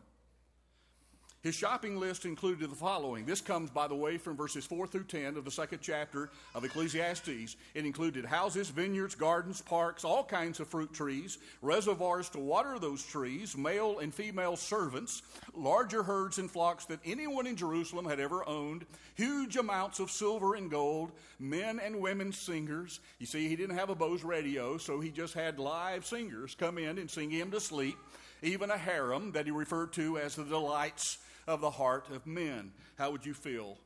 His 1.46 1.54
shopping 1.54 2.00
list 2.00 2.24
included 2.24 2.68
the 2.68 2.74
following. 2.74 3.24
This 3.24 3.40
comes, 3.40 3.70
by 3.70 3.86
the 3.86 3.94
way, 3.94 4.18
from 4.18 4.36
verses 4.36 4.66
4 4.66 4.88
through 4.88 5.04
10 5.04 5.36
of 5.36 5.44
the 5.44 5.50
second 5.52 5.78
chapter 5.80 6.28
of 6.56 6.64
Ecclesiastes. 6.64 7.54
It 7.72 7.86
included 7.86 8.24
houses, 8.24 8.68
vineyards, 8.68 9.14
gardens, 9.14 9.62
parks, 9.62 10.02
all 10.02 10.24
kinds 10.24 10.58
of 10.58 10.66
fruit 10.66 10.92
trees, 10.92 11.38
reservoirs 11.62 12.28
to 12.30 12.40
water 12.40 12.80
those 12.80 13.06
trees, 13.06 13.56
male 13.56 14.00
and 14.00 14.12
female 14.12 14.56
servants, 14.56 15.22
larger 15.54 16.02
herds 16.02 16.38
and 16.38 16.50
flocks 16.50 16.84
than 16.84 16.98
anyone 17.04 17.46
in 17.46 17.54
Jerusalem 17.54 18.06
had 18.06 18.18
ever 18.18 18.44
owned, 18.48 18.84
huge 19.14 19.54
amounts 19.54 20.00
of 20.00 20.10
silver 20.10 20.56
and 20.56 20.68
gold, 20.68 21.12
men 21.38 21.78
and 21.78 22.00
women 22.00 22.32
singers. 22.32 22.98
You 23.20 23.26
see, 23.26 23.46
he 23.46 23.54
didn't 23.54 23.78
have 23.78 23.90
a 23.90 23.94
Bose 23.94 24.24
radio, 24.24 24.78
so 24.78 24.98
he 24.98 25.12
just 25.12 25.34
had 25.34 25.60
live 25.60 26.04
singers 26.04 26.56
come 26.56 26.76
in 26.76 26.98
and 26.98 27.08
sing 27.08 27.30
him 27.30 27.52
to 27.52 27.60
sleep, 27.60 27.98
even 28.42 28.72
a 28.72 28.76
harem 28.76 29.30
that 29.30 29.46
he 29.46 29.52
referred 29.52 29.92
to 29.92 30.18
as 30.18 30.34
the 30.34 30.42
delights 30.42 31.18
of 31.46 31.60
the 31.60 31.70
heart 31.70 32.10
of 32.10 32.26
men. 32.26 32.72
How 32.96 33.10
would 33.10 33.24
you 33.24 33.34
feel 33.34 33.78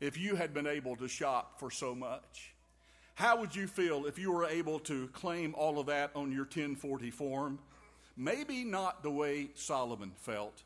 if 0.00 0.16
you 0.16 0.36
had 0.36 0.54
been 0.54 0.66
able 0.66 0.96
to 0.96 1.08
shop 1.08 1.58
for 1.58 1.70
so 1.70 1.94
much? 1.94 2.54
How 3.14 3.40
would 3.40 3.54
you 3.56 3.66
feel 3.66 4.06
if 4.06 4.18
you 4.18 4.30
were 4.30 4.46
able 4.46 4.78
to 4.80 5.08
claim 5.08 5.54
all 5.56 5.80
of 5.80 5.86
that 5.86 6.12
on 6.14 6.30
your 6.30 6.44
1040 6.44 7.10
form? 7.10 7.58
Maybe 8.16 8.64
not 8.64 9.02
the 9.02 9.10
way 9.10 9.50
Solomon 9.54 10.12
felt. 10.18 10.62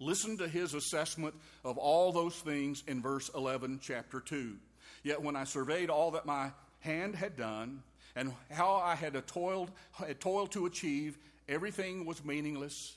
Listen 0.00 0.36
to 0.38 0.48
his 0.48 0.74
assessment 0.74 1.34
of 1.64 1.78
all 1.78 2.10
those 2.10 2.34
things 2.34 2.82
in 2.88 3.00
verse 3.00 3.30
11, 3.34 3.78
chapter 3.80 4.18
2. 4.20 4.56
Yet 5.04 5.22
when 5.22 5.36
I 5.36 5.44
surveyed 5.44 5.90
all 5.90 6.10
that 6.12 6.26
my 6.26 6.50
hand 6.80 7.14
had 7.14 7.36
done 7.36 7.82
and 8.16 8.32
how 8.50 8.74
I 8.74 8.96
had 8.96 9.14
toiled, 9.26 9.70
had 9.92 10.20
toiled 10.20 10.50
to 10.52 10.66
achieve, 10.66 11.16
everything 11.48 12.04
was 12.04 12.24
meaningless 12.24 12.96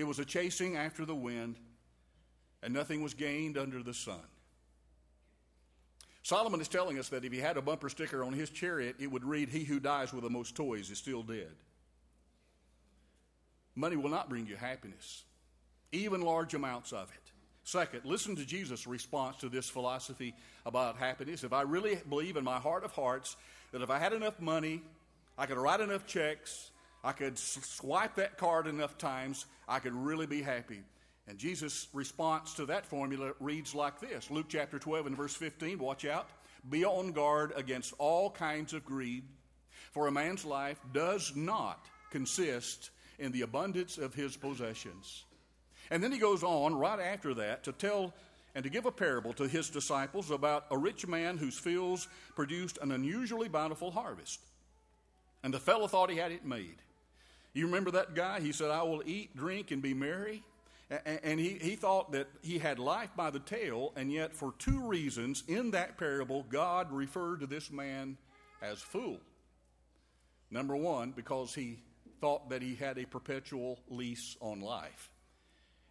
it 0.00 0.06
was 0.06 0.18
a 0.18 0.24
chasing 0.24 0.76
after 0.76 1.04
the 1.04 1.14
wind, 1.14 1.56
and 2.62 2.72
nothing 2.72 3.02
was 3.02 3.14
gained 3.14 3.58
under 3.58 3.82
the 3.82 3.94
sun. 3.94 4.20
Solomon 6.22 6.60
is 6.60 6.68
telling 6.68 6.98
us 6.98 7.08
that 7.10 7.24
if 7.24 7.32
he 7.32 7.38
had 7.38 7.56
a 7.56 7.62
bumper 7.62 7.88
sticker 7.88 8.24
on 8.24 8.32
his 8.32 8.50
chariot, 8.50 8.96
it 8.98 9.10
would 9.10 9.24
read, 9.24 9.48
He 9.48 9.64
who 9.64 9.80
dies 9.80 10.12
with 10.12 10.22
the 10.22 10.30
most 10.30 10.54
toys 10.54 10.90
is 10.90 10.98
still 10.98 11.22
dead. 11.22 11.52
Money 13.74 13.96
will 13.96 14.10
not 14.10 14.28
bring 14.28 14.46
you 14.46 14.56
happiness, 14.56 15.24
even 15.92 16.20
large 16.20 16.54
amounts 16.54 16.92
of 16.92 17.10
it. 17.10 17.32
Second, 17.64 18.02
listen 18.04 18.36
to 18.36 18.44
Jesus' 18.44 18.86
response 18.86 19.36
to 19.38 19.48
this 19.48 19.68
philosophy 19.68 20.34
about 20.66 20.96
happiness. 20.96 21.44
If 21.44 21.52
I 21.52 21.62
really 21.62 21.98
believe 22.08 22.36
in 22.36 22.44
my 22.44 22.58
heart 22.58 22.84
of 22.84 22.92
hearts 22.92 23.36
that 23.72 23.82
if 23.82 23.90
I 23.90 23.98
had 23.98 24.12
enough 24.12 24.40
money, 24.40 24.82
I 25.38 25.46
could 25.46 25.58
write 25.58 25.80
enough 25.80 26.06
checks, 26.06 26.69
I 27.02 27.12
could 27.12 27.38
swipe 27.38 28.16
that 28.16 28.36
card 28.36 28.66
enough 28.66 28.98
times, 28.98 29.46
I 29.68 29.78
could 29.78 29.94
really 29.94 30.26
be 30.26 30.42
happy. 30.42 30.80
And 31.26 31.38
Jesus' 31.38 31.88
response 31.92 32.54
to 32.54 32.66
that 32.66 32.84
formula 32.84 33.32
reads 33.40 33.74
like 33.74 34.00
this 34.00 34.30
Luke 34.30 34.46
chapter 34.48 34.78
12 34.78 35.06
and 35.06 35.16
verse 35.16 35.34
15, 35.34 35.78
watch 35.78 36.04
out. 36.04 36.28
Be 36.68 36.84
on 36.84 37.12
guard 37.12 37.52
against 37.56 37.94
all 37.98 38.30
kinds 38.30 38.74
of 38.74 38.84
greed, 38.84 39.24
for 39.92 40.08
a 40.08 40.12
man's 40.12 40.44
life 40.44 40.78
does 40.92 41.32
not 41.34 41.86
consist 42.10 42.90
in 43.18 43.32
the 43.32 43.42
abundance 43.42 43.96
of 43.96 44.12
his 44.12 44.36
possessions. 44.36 45.24
And 45.90 46.02
then 46.02 46.12
he 46.12 46.18
goes 46.18 46.42
on 46.42 46.74
right 46.74 47.00
after 47.00 47.32
that 47.34 47.64
to 47.64 47.72
tell 47.72 48.12
and 48.54 48.64
to 48.64 48.70
give 48.70 48.86
a 48.86 48.92
parable 48.92 49.32
to 49.34 49.46
his 49.46 49.70
disciples 49.70 50.30
about 50.30 50.66
a 50.70 50.76
rich 50.76 51.06
man 51.06 51.38
whose 51.38 51.58
fields 51.58 52.08
produced 52.34 52.78
an 52.82 52.92
unusually 52.92 53.48
bountiful 53.48 53.90
harvest. 53.90 54.40
And 55.42 55.54
the 55.54 55.60
fellow 55.60 55.86
thought 55.86 56.10
he 56.10 56.16
had 56.16 56.32
it 56.32 56.44
made. 56.44 56.76
You 57.52 57.66
remember 57.66 57.90
that 57.92 58.14
guy? 58.14 58.40
He 58.40 58.52
said, 58.52 58.70
I 58.70 58.82
will 58.82 59.02
eat, 59.04 59.36
drink, 59.36 59.70
and 59.70 59.82
be 59.82 59.94
merry. 59.94 60.42
And 61.04 61.38
he, 61.38 61.50
he 61.50 61.76
thought 61.76 62.12
that 62.12 62.28
he 62.42 62.58
had 62.58 62.80
life 62.80 63.10
by 63.16 63.30
the 63.30 63.38
tail, 63.38 63.92
and 63.94 64.12
yet, 64.12 64.34
for 64.34 64.52
two 64.58 64.88
reasons, 64.88 65.44
in 65.46 65.70
that 65.70 65.98
parable, 65.98 66.44
God 66.48 66.90
referred 66.90 67.40
to 67.40 67.46
this 67.46 67.70
man 67.70 68.16
as 68.60 68.80
fool. 68.80 69.20
Number 70.50 70.74
one, 70.74 71.12
because 71.12 71.54
he 71.54 71.78
thought 72.20 72.50
that 72.50 72.60
he 72.60 72.74
had 72.74 72.98
a 72.98 73.04
perpetual 73.04 73.78
lease 73.88 74.36
on 74.40 74.60
life. 74.60 75.10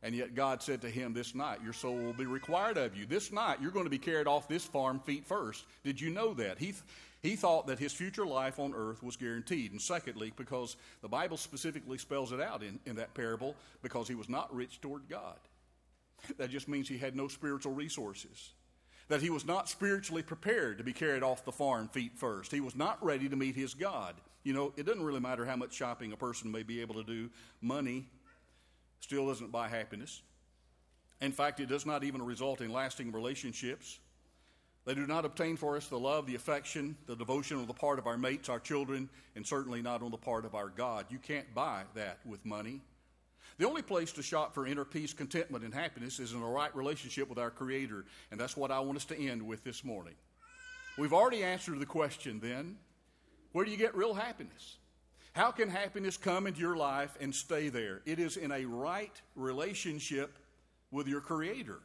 And 0.02 0.16
yet, 0.16 0.36
God 0.36 0.62
said 0.62 0.82
to 0.82 0.90
him, 0.90 1.14
This 1.14 1.36
night 1.36 1.60
your 1.64 1.74
soul 1.74 1.96
will 1.96 2.14
be 2.14 2.26
required 2.26 2.78
of 2.78 2.96
you. 2.96 3.06
This 3.06 3.32
night 3.32 3.60
you're 3.62 3.72
going 3.72 3.86
to 3.86 3.90
be 3.90 3.98
carried 3.98 4.28
off 4.28 4.48
this 4.48 4.64
farm 4.64 5.00
feet 5.00 5.26
first. 5.26 5.66
Did 5.84 6.00
you 6.00 6.10
know 6.10 6.34
that? 6.36 6.58
He, 6.58 6.74
He 7.22 7.36
thought 7.36 7.68
that 7.68 7.80
his 7.80 7.92
future 7.92 8.26
life 8.26 8.60
on 8.60 8.74
earth 8.74 9.04
was 9.04 9.18
guaranteed. 9.18 9.72
And 9.72 9.82
secondly, 9.82 10.32
because 10.36 10.78
the 11.02 11.10
Bible 11.10 11.38
specifically 11.38 11.98
spells 11.98 12.32
it 12.32 12.40
out 12.40 12.64
in, 12.64 12.80
in 12.86 12.96
that 12.96 13.14
parable, 13.14 13.56
because 13.82 14.08
he 14.08 14.16
was 14.16 14.30
not 14.30 14.54
rich 14.56 14.80
toward 14.80 15.10
God. 15.10 15.38
That 16.38 16.50
just 16.50 16.68
means 16.68 16.88
he 16.88 16.98
had 16.98 17.16
no 17.16 17.28
spiritual 17.28 17.74
resources. 17.74 18.52
That 19.10 19.22
he 19.22 19.30
was 19.30 19.46
not 19.46 19.68
spiritually 19.68 20.22
prepared 20.22 20.78
to 20.78 20.84
be 20.84 20.94
carried 20.94 21.24
off 21.24 21.44
the 21.44 21.52
farm 21.52 21.88
feet 21.90 22.14
first. 22.16 22.52
He 22.52 22.62
was 22.62 22.76
not 22.76 23.04
ready 23.04 23.28
to 23.28 23.36
meet 23.36 23.56
his 23.56 23.74
God. 23.74 24.16
You 24.44 24.54
know, 24.54 24.74
it 24.78 24.86
doesn't 24.86 25.04
really 25.04 25.20
matter 25.20 25.46
how 25.46 25.56
much 25.56 25.74
shopping 25.74 26.14
a 26.14 26.18
person 26.18 26.52
may 26.52 26.64
be 26.64 26.80
able 26.82 26.96
to 26.96 27.04
do, 27.04 27.30
money 27.62 28.08
still 29.00 29.28
doesn't 29.28 29.52
buy 29.52 29.68
happiness. 29.68 30.22
In 31.22 31.32
fact, 31.32 31.60
it 31.60 31.68
does 31.68 31.86
not 31.86 32.04
even 32.04 32.22
result 32.22 32.62
in 32.62 32.72
lasting 32.72 33.12
relationships. 33.12 34.00
They 34.86 34.96
do 34.96 35.06
not 35.06 35.26
obtain 35.26 35.58
for 35.58 35.78
us 35.78 35.88
the 35.88 36.00
love, 36.00 36.26
the 36.26 36.36
affection, 36.36 36.96
the 37.06 37.16
devotion 37.16 37.58
on 37.58 37.68
the 37.68 37.74
part 37.74 38.00
of 38.00 38.08
our 38.08 38.18
mates, 38.18 38.50
our 38.50 38.60
children, 38.60 39.10
and 39.36 39.46
certainly 39.46 39.82
not 39.82 40.02
on 40.02 40.12
the 40.12 40.18
part 40.18 40.46
of 40.46 40.56
our 40.56 40.70
God. 40.70 41.06
You 41.10 41.20
can't 41.20 41.54
buy 41.54 41.84
that 41.96 42.20
with 42.26 42.46
money. 42.46 42.82
The 43.58 43.68
only 43.68 43.82
place 43.82 44.14
to 44.14 44.24
shop 44.24 44.54
for 44.54 44.66
inner 44.66 44.86
peace, 44.86 45.14
contentment, 45.14 45.66
and 45.66 45.74
happiness 45.74 46.20
is 46.20 46.32
in 46.32 46.42
a 46.42 46.48
right 46.48 46.74
relationship 46.76 47.28
with 47.28 47.38
our 47.38 47.52
Creator. 47.52 48.06
And 48.32 48.40
that's 48.40 48.56
what 48.56 48.72
I 48.72 48.80
want 48.80 48.98
us 48.98 49.06
to 49.06 49.20
end 49.20 49.46
with 49.46 49.66
this 49.66 49.84
morning. 49.84 50.16
We've 50.98 51.14
already 51.14 51.44
answered 51.44 51.80
the 51.80 51.86
question 51.86 52.40
then 52.40 52.78
where 53.52 53.66
do 53.66 53.72
you 53.72 53.78
get 53.78 53.96
real 53.96 54.14
happiness? 54.14 54.78
How 55.34 55.52
can 55.52 55.70
happiness 55.70 56.18
come 56.18 56.48
into 56.48 56.60
your 56.60 56.76
life 56.76 57.18
and 57.20 57.34
stay 57.34 57.70
there? 57.70 58.02
It 58.06 58.20
is 58.20 58.38
in 58.38 58.52
a 58.52 58.66
right 58.66 59.14
relationship 59.36 60.38
with 60.92 61.08
your 61.08 61.22
Creator. 61.22 61.80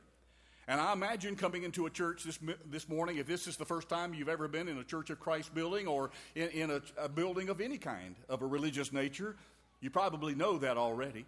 And 0.67 0.81
I 0.81 0.93
imagine 0.93 1.37
coming 1.37 1.63
into 1.63 1.87
a 1.87 1.91
church 1.91 2.25
this, 2.25 2.39
this 2.71 2.89
morning, 2.89 3.19
if 3.19 3.27
this 3.27 3.47
is 3.47 3.57
the 3.57 3.67
first 3.67 3.89
time 3.89 4.15
you've 4.15 4.31
ever 4.31 4.49
been 4.49 4.67
in 4.67 4.79
a 4.79 4.85
Church 4.85 5.11
of 5.11 5.21
Christ 5.21 5.55
building 5.55 5.87
or 5.87 6.11
in, 6.35 6.49
in 6.49 6.71
a, 6.71 6.81
a 6.97 7.09
building 7.09 7.51
of 7.51 7.61
any 7.61 7.77
kind 7.77 8.15
of 8.29 8.41
a 8.41 8.47
religious 8.47 8.93
nature, 8.93 9.37
you 9.81 9.91
probably 9.91 10.35
know 10.35 10.57
that 10.59 10.79
already. 10.79 11.27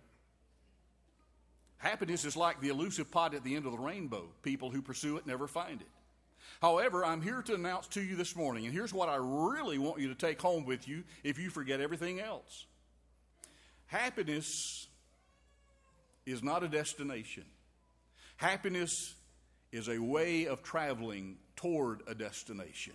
Happiness 1.79 2.25
is 2.25 2.37
like 2.37 2.61
the 2.61 2.70
elusive 2.70 3.11
pot 3.11 3.35
at 3.35 3.44
the 3.44 3.55
end 3.55 3.66
of 3.66 3.72
the 3.72 3.79
rainbow. 3.79 4.27
People 4.42 4.70
who 4.70 4.81
pursue 4.81 5.18
it 5.18 5.27
never 5.27 5.46
find 5.46 5.83
it. 5.83 5.88
However, 6.62 7.05
I'm 7.05 7.20
here 7.20 7.42
to 7.42 7.55
announce 7.55 7.87
to 7.88 8.03
you 8.03 8.16
this 8.16 8.35
morning, 8.35 8.64
and 8.64 8.72
here's 8.72 8.94
what 8.94 9.11
I 9.11 9.16
really 9.20 9.77
want 9.79 10.01
you 10.01 10.09
to 10.09 10.14
take 10.14 10.40
home 10.40 10.64
with 10.64 10.88
you 10.88 11.05
if 11.22 11.38
you 11.38 11.51
forget 11.51 11.81
everything 11.81 12.20
else. 12.20 12.64
Happiness 13.87 14.87
is 16.25 16.42
not 16.42 16.62
a 16.62 16.68
destination. 16.68 17.44
Happiness 18.37 19.14
is 19.77 19.89
a 19.89 19.99
way 19.99 20.47
of 20.47 20.62
traveling 20.62 21.37
toward 21.55 22.03
a 22.07 22.15
destination. 22.15 22.95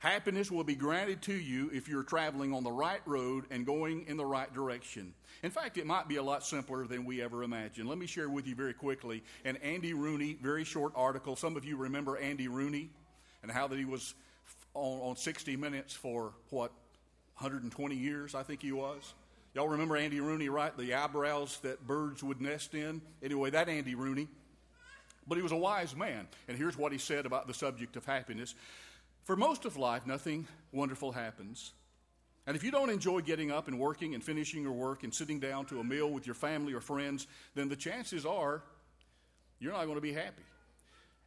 Happiness 0.00 0.50
will 0.50 0.64
be 0.64 0.74
granted 0.74 1.20
to 1.22 1.34
you 1.34 1.70
if 1.74 1.88
you're 1.88 2.02
traveling 2.02 2.54
on 2.54 2.64
the 2.64 2.72
right 2.72 3.02
road 3.04 3.44
and 3.50 3.66
going 3.66 4.06
in 4.06 4.16
the 4.16 4.24
right 4.24 4.52
direction. 4.54 5.12
In 5.42 5.50
fact, 5.50 5.76
it 5.76 5.86
might 5.86 6.08
be 6.08 6.16
a 6.16 6.22
lot 6.22 6.44
simpler 6.44 6.86
than 6.86 7.04
we 7.04 7.20
ever 7.20 7.42
imagined. 7.42 7.88
Let 7.88 7.98
me 7.98 8.06
share 8.06 8.28
with 8.30 8.46
you 8.46 8.54
very 8.54 8.72
quickly 8.72 9.22
an 9.44 9.56
Andy 9.56 9.92
Rooney, 9.92 10.38
very 10.40 10.64
short 10.64 10.92
article. 10.96 11.36
Some 11.36 11.56
of 11.56 11.64
you 11.64 11.76
remember 11.76 12.16
Andy 12.16 12.48
Rooney 12.48 12.90
and 13.42 13.50
how 13.50 13.66
that 13.68 13.78
he 13.78 13.84
was 13.84 14.14
on, 14.72 15.00
on 15.00 15.16
60 15.16 15.56
Minutes 15.56 15.92
for 15.92 16.32
what, 16.48 16.72
120 17.36 17.94
years, 17.94 18.34
I 18.34 18.42
think 18.42 18.62
he 18.62 18.72
was. 18.72 19.14
Y'all 19.54 19.68
remember 19.68 19.96
Andy 19.96 20.20
Rooney, 20.20 20.48
right? 20.48 20.76
The 20.76 20.94
eyebrows 20.94 21.58
that 21.62 21.86
birds 21.86 22.22
would 22.22 22.40
nest 22.40 22.74
in? 22.74 23.02
Anyway, 23.22 23.50
that 23.50 23.68
Andy 23.68 23.94
Rooney. 23.94 24.28
But 25.30 25.36
he 25.36 25.42
was 25.42 25.52
a 25.52 25.56
wise 25.56 25.94
man. 25.94 26.26
And 26.48 26.58
here's 26.58 26.76
what 26.76 26.90
he 26.90 26.98
said 26.98 27.24
about 27.24 27.46
the 27.46 27.54
subject 27.54 27.94
of 27.94 28.04
happiness 28.04 28.56
For 29.22 29.36
most 29.36 29.64
of 29.64 29.76
life, 29.76 30.04
nothing 30.04 30.48
wonderful 30.72 31.12
happens. 31.12 31.70
And 32.48 32.56
if 32.56 32.64
you 32.64 32.72
don't 32.72 32.90
enjoy 32.90 33.20
getting 33.20 33.52
up 33.52 33.68
and 33.68 33.78
working 33.78 34.14
and 34.14 34.24
finishing 34.24 34.62
your 34.62 34.72
work 34.72 35.04
and 35.04 35.14
sitting 35.14 35.38
down 35.38 35.66
to 35.66 35.78
a 35.78 35.84
meal 35.84 36.10
with 36.10 36.26
your 36.26 36.34
family 36.34 36.72
or 36.72 36.80
friends, 36.80 37.28
then 37.54 37.68
the 37.68 37.76
chances 37.76 38.26
are 38.26 38.64
you're 39.60 39.72
not 39.72 39.84
going 39.84 39.94
to 39.94 40.00
be 40.00 40.12
happy. 40.12 40.42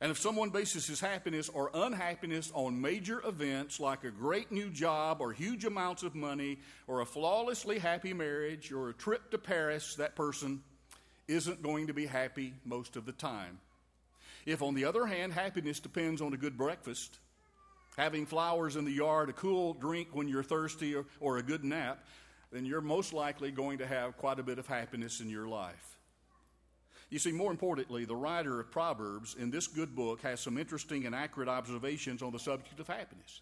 And 0.01 0.11
if 0.11 0.19
someone 0.19 0.49
bases 0.49 0.85
his 0.85 0.99
happiness 0.99 1.47
or 1.47 1.71
unhappiness 1.73 2.51
on 2.53 2.81
major 2.81 3.25
events 3.25 3.79
like 3.79 4.03
a 4.03 4.11
great 4.11 4.51
new 4.51 4.69
job 4.69 5.21
or 5.21 5.31
huge 5.31 5.63
amounts 5.63 6.03
of 6.03 6.13
money 6.13 6.59
or 6.87 6.99
a 6.99 7.05
flawlessly 7.05 7.79
happy 7.79 8.11
marriage 8.11 8.73
or 8.73 8.89
a 8.89 8.93
trip 8.93 9.31
to 9.31 9.37
Paris, 9.37 9.95
that 9.95 10.13
person 10.13 10.61
isn't 11.29 11.63
going 11.63 11.87
to 11.87 11.93
be 11.93 12.05
happy 12.05 12.53
most 12.65 12.97
of 12.97 13.05
the 13.05 13.13
time. 13.13 13.59
If, 14.45 14.61
on 14.61 14.73
the 14.73 14.85
other 14.85 15.05
hand, 15.05 15.33
happiness 15.33 15.79
depends 15.79 16.21
on 16.21 16.33
a 16.33 16.37
good 16.37 16.57
breakfast, 16.57 17.19
having 17.97 18.25
flowers 18.25 18.75
in 18.75 18.85
the 18.85 18.91
yard, 18.91 19.29
a 19.29 19.33
cool 19.33 19.73
drink 19.73 20.09
when 20.11 20.27
you're 20.27 20.43
thirsty, 20.43 20.95
or, 20.95 21.05
or 21.19 21.37
a 21.37 21.43
good 21.43 21.63
nap, 21.63 22.05
then 22.51 22.65
you're 22.65 22.81
most 22.81 23.13
likely 23.13 23.51
going 23.51 23.79
to 23.79 23.87
have 23.87 24.17
quite 24.17 24.39
a 24.39 24.43
bit 24.43 24.59
of 24.59 24.67
happiness 24.67 25.21
in 25.21 25.29
your 25.29 25.47
life. 25.47 25.97
You 27.09 27.19
see, 27.19 27.31
more 27.31 27.51
importantly, 27.51 28.05
the 28.05 28.15
writer 28.15 28.59
of 28.59 28.71
Proverbs 28.71 29.35
in 29.37 29.51
this 29.51 29.67
good 29.67 29.95
book 29.95 30.21
has 30.21 30.39
some 30.39 30.57
interesting 30.57 31.05
and 31.05 31.13
accurate 31.13 31.49
observations 31.49 32.21
on 32.21 32.31
the 32.31 32.39
subject 32.39 32.79
of 32.79 32.87
happiness. 32.87 33.41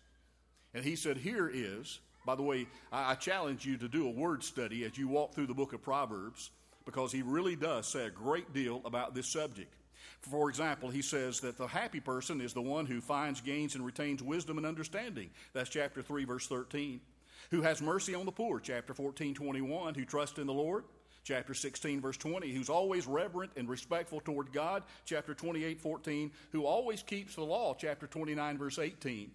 And 0.73 0.83
he 0.83 0.95
said, 0.95 1.17
Here 1.17 1.49
is, 1.51 1.99
by 2.25 2.35
the 2.35 2.43
way, 2.43 2.67
I, 2.91 3.11
I 3.11 3.15
challenge 3.15 3.65
you 3.65 3.77
to 3.77 3.87
do 3.87 4.07
a 4.07 4.11
word 4.11 4.43
study 4.43 4.83
as 4.83 4.97
you 4.97 5.07
walk 5.07 5.33
through 5.33 5.47
the 5.47 5.53
book 5.53 5.73
of 5.73 5.81
Proverbs 5.81 6.51
because 6.85 7.11
he 7.11 7.21
really 7.21 7.55
does 7.55 7.87
say 7.87 8.05
a 8.05 8.09
great 8.09 8.53
deal 8.53 8.81
about 8.85 9.15
this 9.15 9.27
subject. 9.27 9.73
For 10.21 10.49
example, 10.49 10.89
he 10.89 11.01
says 11.01 11.39
that 11.41 11.57
the 11.57 11.67
happy 11.67 11.99
person 11.99 12.41
is 12.41 12.53
the 12.53 12.61
one 12.61 12.85
who 12.85 13.01
finds, 13.01 13.41
gains, 13.41 13.75
and 13.75 13.85
retains 13.85 14.21
wisdom 14.21 14.57
and 14.57 14.65
understanding. 14.65 15.29
That's 15.53 15.69
chapter 15.69 16.01
3, 16.01 16.25
verse 16.25 16.47
13. 16.47 17.01
Who 17.49 17.61
has 17.61 17.81
mercy 17.81 18.13
on 18.15 18.25
the 18.25 18.31
poor, 18.31 18.59
chapter 18.59 18.93
14, 18.93 19.33
21. 19.33 19.95
Who 19.95 20.05
trusts 20.05 20.39
in 20.39 20.47
the 20.47 20.53
Lord, 20.53 20.83
chapter 21.23 21.53
16, 21.53 22.01
verse 22.01 22.17
20. 22.17 22.51
Who's 22.51 22.69
always 22.69 23.07
reverent 23.07 23.51
and 23.57 23.67
respectful 23.67 24.21
toward 24.21 24.53
God, 24.53 24.83
chapter 25.05 25.33
28, 25.33 25.81
14. 25.81 26.31
Who 26.51 26.65
always 26.65 27.03
keeps 27.03 27.35
the 27.35 27.43
law, 27.43 27.73
chapter 27.73 28.07
29, 28.07 28.57
verse 28.57 28.79
18. 28.79 29.31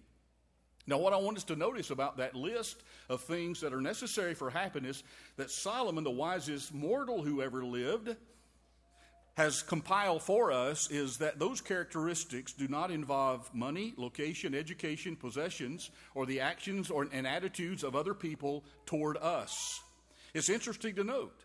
Now, 0.87 0.97
what 0.97 1.11
I 1.11 1.17
want 1.17 1.35
us 1.35 1.43
to 1.45 1.55
notice 1.57 1.89
about 1.89 2.17
that 2.17 2.33
list 2.33 2.81
of 3.09 3.19
things 3.21 3.59
that 3.59 3.73
are 3.73 3.81
necessary 3.81 4.33
for 4.33 4.49
happiness 4.49 5.03
that 5.35 5.51
Solomon, 5.51 6.05
the 6.05 6.11
wisest 6.11 6.73
mortal 6.73 7.21
who 7.21 7.41
ever 7.41 7.65
lived, 7.65 8.15
has 9.37 9.61
compiled 9.61 10.23
for 10.23 10.51
us 10.51 10.89
is 10.89 11.17
that 11.17 11.37
those 11.37 11.61
characteristics 11.61 12.53
do 12.53 12.67
not 12.67 12.89
involve 12.89 13.53
money, 13.53 13.93
location, 13.95 14.55
education, 14.55 15.15
possessions, 15.15 15.91
or 16.15 16.25
the 16.25 16.39
actions 16.39 16.89
or, 16.89 17.07
and 17.13 17.27
attitudes 17.27 17.83
of 17.83 17.95
other 17.95 18.15
people 18.15 18.63
toward 18.87 19.15
us. 19.17 19.79
It's 20.33 20.49
interesting 20.49 20.95
to 20.95 21.03
note 21.03 21.39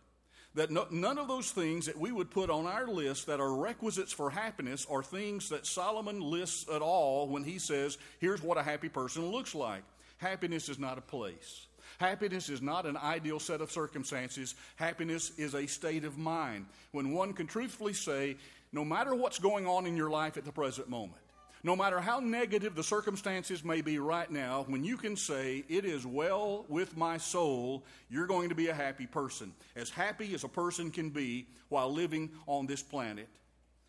that 0.54 0.70
no, 0.70 0.86
none 0.90 1.18
of 1.18 1.28
those 1.28 1.50
things 1.50 1.84
that 1.84 1.98
we 1.98 2.10
would 2.10 2.30
put 2.30 2.48
on 2.48 2.66
our 2.66 2.86
list 2.86 3.26
that 3.26 3.40
are 3.40 3.54
requisites 3.54 4.12
for 4.12 4.30
happiness 4.30 4.86
are 4.90 5.02
things 5.02 5.50
that 5.50 5.66
Solomon 5.66 6.18
lists 6.18 6.64
at 6.72 6.80
all 6.80 7.28
when 7.28 7.44
he 7.44 7.58
says, 7.58 7.98
here's 8.20 8.42
what 8.42 8.56
a 8.56 8.62
happy 8.62 8.88
person 8.88 9.30
looks 9.30 9.54
like. 9.54 9.82
Happiness 10.16 10.70
is 10.70 10.78
not 10.78 10.96
a 10.96 11.02
place. 11.02 11.66
Happiness 12.02 12.48
is 12.48 12.60
not 12.60 12.84
an 12.84 12.96
ideal 12.96 13.38
set 13.38 13.60
of 13.60 13.70
circumstances. 13.70 14.56
Happiness 14.74 15.30
is 15.38 15.54
a 15.54 15.68
state 15.68 16.02
of 16.02 16.18
mind. 16.18 16.66
When 16.90 17.12
one 17.12 17.32
can 17.32 17.46
truthfully 17.46 17.92
say, 17.92 18.38
no 18.72 18.84
matter 18.84 19.14
what's 19.14 19.38
going 19.38 19.68
on 19.68 19.86
in 19.86 19.96
your 19.96 20.10
life 20.10 20.36
at 20.36 20.44
the 20.44 20.50
present 20.50 20.88
moment, 20.88 21.22
no 21.62 21.76
matter 21.76 22.00
how 22.00 22.18
negative 22.18 22.74
the 22.74 22.82
circumstances 22.82 23.62
may 23.62 23.82
be 23.82 24.00
right 24.00 24.28
now, 24.28 24.64
when 24.66 24.82
you 24.82 24.96
can 24.96 25.14
say, 25.14 25.62
It 25.68 25.84
is 25.84 26.04
well 26.04 26.64
with 26.68 26.96
my 26.96 27.18
soul, 27.18 27.84
you're 28.10 28.26
going 28.26 28.48
to 28.48 28.56
be 28.56 28.66
a 28.66 28.74
happy 28.74 29.06
person. 29.06 29.52
As 29.76 29.88
happy 29.88 30.34
as 30.34 30.42
a 30.42 30.48
person 30.48 30.90
can 30.90 31.10
be 31.10 31.46
while 31.68 31.92
living 31.92 32.30
on 32.48 32.66
this 32.66 32.82
planet. 32.82 33.28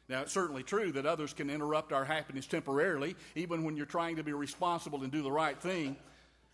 Now, 0.08 0.22
it's 0.22 0.34
certainly 0.34 0.62
true 0.62 0.92
that 0.92 1.08
others 1.08 1.34
can 1.34 1.50
interrupt 1.50 1.92
our 1.92 2.06
happiness 2.06 2.46
temporarily, 2.46 3.16
even 3.34 3.64
when 3.64 3.76
you're 3.76 3.88
trying 3.88 4.18
to 4.18 4.24
be 4.24 4.34
responsible 4.34 5.02
and 5.02 5.12
do 5.12 5.24
the 5.24 5.32
right 5.32 5.60
thing. 5.60 5.96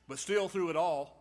But 0.07 0.19
still, 0.19 0.47
through 0.47 0.69
it 0.69 0.77
all, 0.77 1.18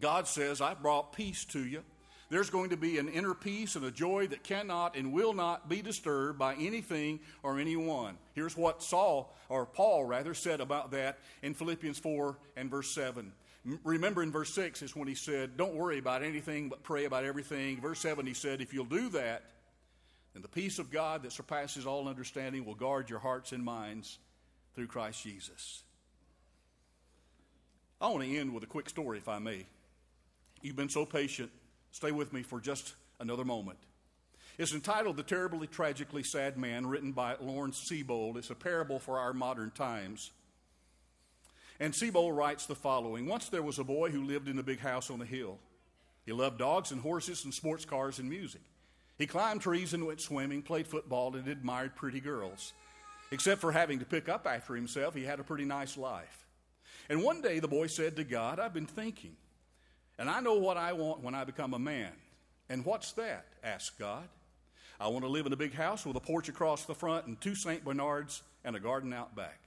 God 0.00 0.26
says, 0.26 0.60
I've 0.60 0.82
brought 0.82 1.12
peace 1.12 1.44
to 1.46 1.64
you. 1.64 1.82
There's 2.30 2.50
going 2.50 2.70
to 2.70 2.76
be 2.76 2.98
an 2.98 3.08
inner 3.08 3.32
peace 3.32 3.74
and 3.74 3.84
a 3.84 3.90
joy 3.90 4.26
that 4.26 4.44
cannot 4.44 4.96
and 4.96 5.12
will 5.12 5.32
not 5.32 5.68
be 5.68 5.80
disturbed 5.80 6.38
by 6.38 6.54
anything 6.56 7.20
or 7.42 7.58
anyone. 7.58 8.18
Here's 8.34 8.56
what 8.56 8.82
Saul, 8.82 9.34
or 9.48 9.64
Paul 9.64 10.04
rather, 10.04 10.34
said 10.34 10.60
about 10.60 10.90
that 10.90 11.18
in 11.42 11.54
Philippians 11.54 11.98
4 11.98 12.36
and 12.56 12.70
verse 12.70 12.90
7. 12.90 13.32
Remember 13.82 14.22
in 14.22 14.30
verse 14.30 14.52
6 14.54 14.82
is 14.82 14.94
when 14.94 15.08
he 15.08 15.14
said, 15.14 15.56
Don't 15.56 15.74
worry 15.74 15.98
about 15.98 16.22
anything, 16.22 16.68
but 16.68 16.82
pray 16.82 17.06
about 17.06 17.24
everything. 17.24 17.80
Verse 17.80 18.00
7, 18.00 18.26
he 18.26 18.34
said, 18.34 18.60
If 18.60 18.74
you'll 18.74 18.84
do 18.84 19.08
that, 19.10 19.44
then 20.34 20.42
the 20.42 20.48
peace 20.48 20.78
of 20.78 20.90
God 20.90 21.22
that 21.22 21.32
surpasses 21.32 21.86
all 21.86 22.08
understanding 22.08 22.64
will 22.64 22.74
guard 22.74 23.08
your 23.08 23.18
hearts 23.18 23.52
and 23.52 23.64
minds 23.64 24.18
through 24.74 24.86
Christ 24.86 25.22
Jesus. 25.22 25.82
I 28.00 28.08
want 28.08 28.22
to 28.22 28.36
end 28.36 28.54
with 28.54 28.62
a 28.62 28.68
quick 28.68 28.88
story, 28.88 29.18
if 29.18 29.28
I 29.28 29.38
may. 29.38 29.66
You've 30.62 30.76
been 30.76 30.88
so 30.88 31.04
patient. 31.04 31.50
Stay 31.90 32.12
with 32.12 32.32
me 32.32 32.42
for 32.42 32.60
just 32.60 32.94
another 33.20 33.44
moment. 33.44 33.78
It's 34.58 34.74
entitled 34.74 35.16
The 35.16 35.22
Terribly 35.22 35.68
Tragically 35.68 36.24
Sad 36.24 36.58
Man, 36.58 36.86
written 36.86 37.12
by 37.12 37.36
Lawrence 37.40 37.78
Siebold. 37.78 38.36
It's 38.36 38.50
a 38.50 38.56
parable 38.56 38.98
for 38.98 39.18
our 39.18 39.32
modern 39.32 39.70
times. 39.70 40.32
And 41.78 41.94
Siebold 41.94 42.36
writes 42.36 42.66
the 42.66 42.74
following 42.74 43.26
Once 43.26 43.48
there 43.48 43.62
was 43.62 43.78
a 43.78 43.84
boy 43.84 44.10
who 44.10 44.24
lived 44.24 44.48
in 44.48 44.58
a 44.58 44.64
big 44.64 44.80
house 44.80 45.10
on 45.10 45.20
a 45.22 45.26
hill. 45.26 45.58
He 46.26 46.32
loved 46.32 46.58
dogs 46.58 46.90
and 46.90 47.00
horses 47.00 47.44
and 47.44 47.54
sports 47.54 47.84
cars 47.84 48.18
and 48.18 48.28
music. 48.28 48.60
He 49.16 49.26
climbed 49.26 49.60
trees 49.60 49.94
and 49.94 50.06
went 50.06 50.20
swimming, 50.20 50.62
played 50.62 50.86
football, 50.86 51.34
and 51.36 51.46
admired 51.46 51.94
pretty 51.94 52.20
girls. 52.20 52.72
Except 53.30 53.60
for 53.60 53.72
having 53.72 53.98
to 54.00 54.04
pick 54.04 54.28
up 54.28 54.46
after 54.46 54.74
himself, 54.74 55.14
he 55.14 55.24
had 55.24 55.40
a 55.40 55.44
pretty 55.44 55.64
nice 55.64 55.96
life. 55.96 56.46
And 57.08 57.22
one 57.22 57.42
day 57.42 57.60
the 57.60 57.68
boy 57.68 57.86
said 57.86 58.16
to 58.16 58.24
God, 58.24 58.58
I've 58.58 58.74
been 58.74 58.86
thinking, 58.86 59.36
and 60.18 60.28
I 60.28 60.40
know 60.40 60.54
what 60.54 60.76
I 60.76 60.92
want 60.92 61.22
when 61.22 61.34
I 61.34 61.44
become 61.44 61.74
a 61.74 61.78
man. 61.78 62.12
And 62.68 62.84
what's 62.84 63.12
that? 63.12 63.46
asked 63.62 63.98
God. 63.98 64.28
I 65.00 65.08
want 65.08 65.24
to 65.24 65.30
live 65.30 65.46
in 65.46 65.52
a 65.52 65.56
big 65.56 65.74
house 65.74 66.04
with 66.04 66.16
a 66.16 66.20
porch 66.20 66.48
across 66.48 66.84
the 66.84 66.94
front 66.94 67.26
and 67.26 67.40
two 67.40 67.54
St. 67.54 67.84
Bernards 67.84 68.42
and 68.64 68.74
a 68.74 68.80
garden 68.80 69.12
out 69.12 69.36
back. 69.36 69.60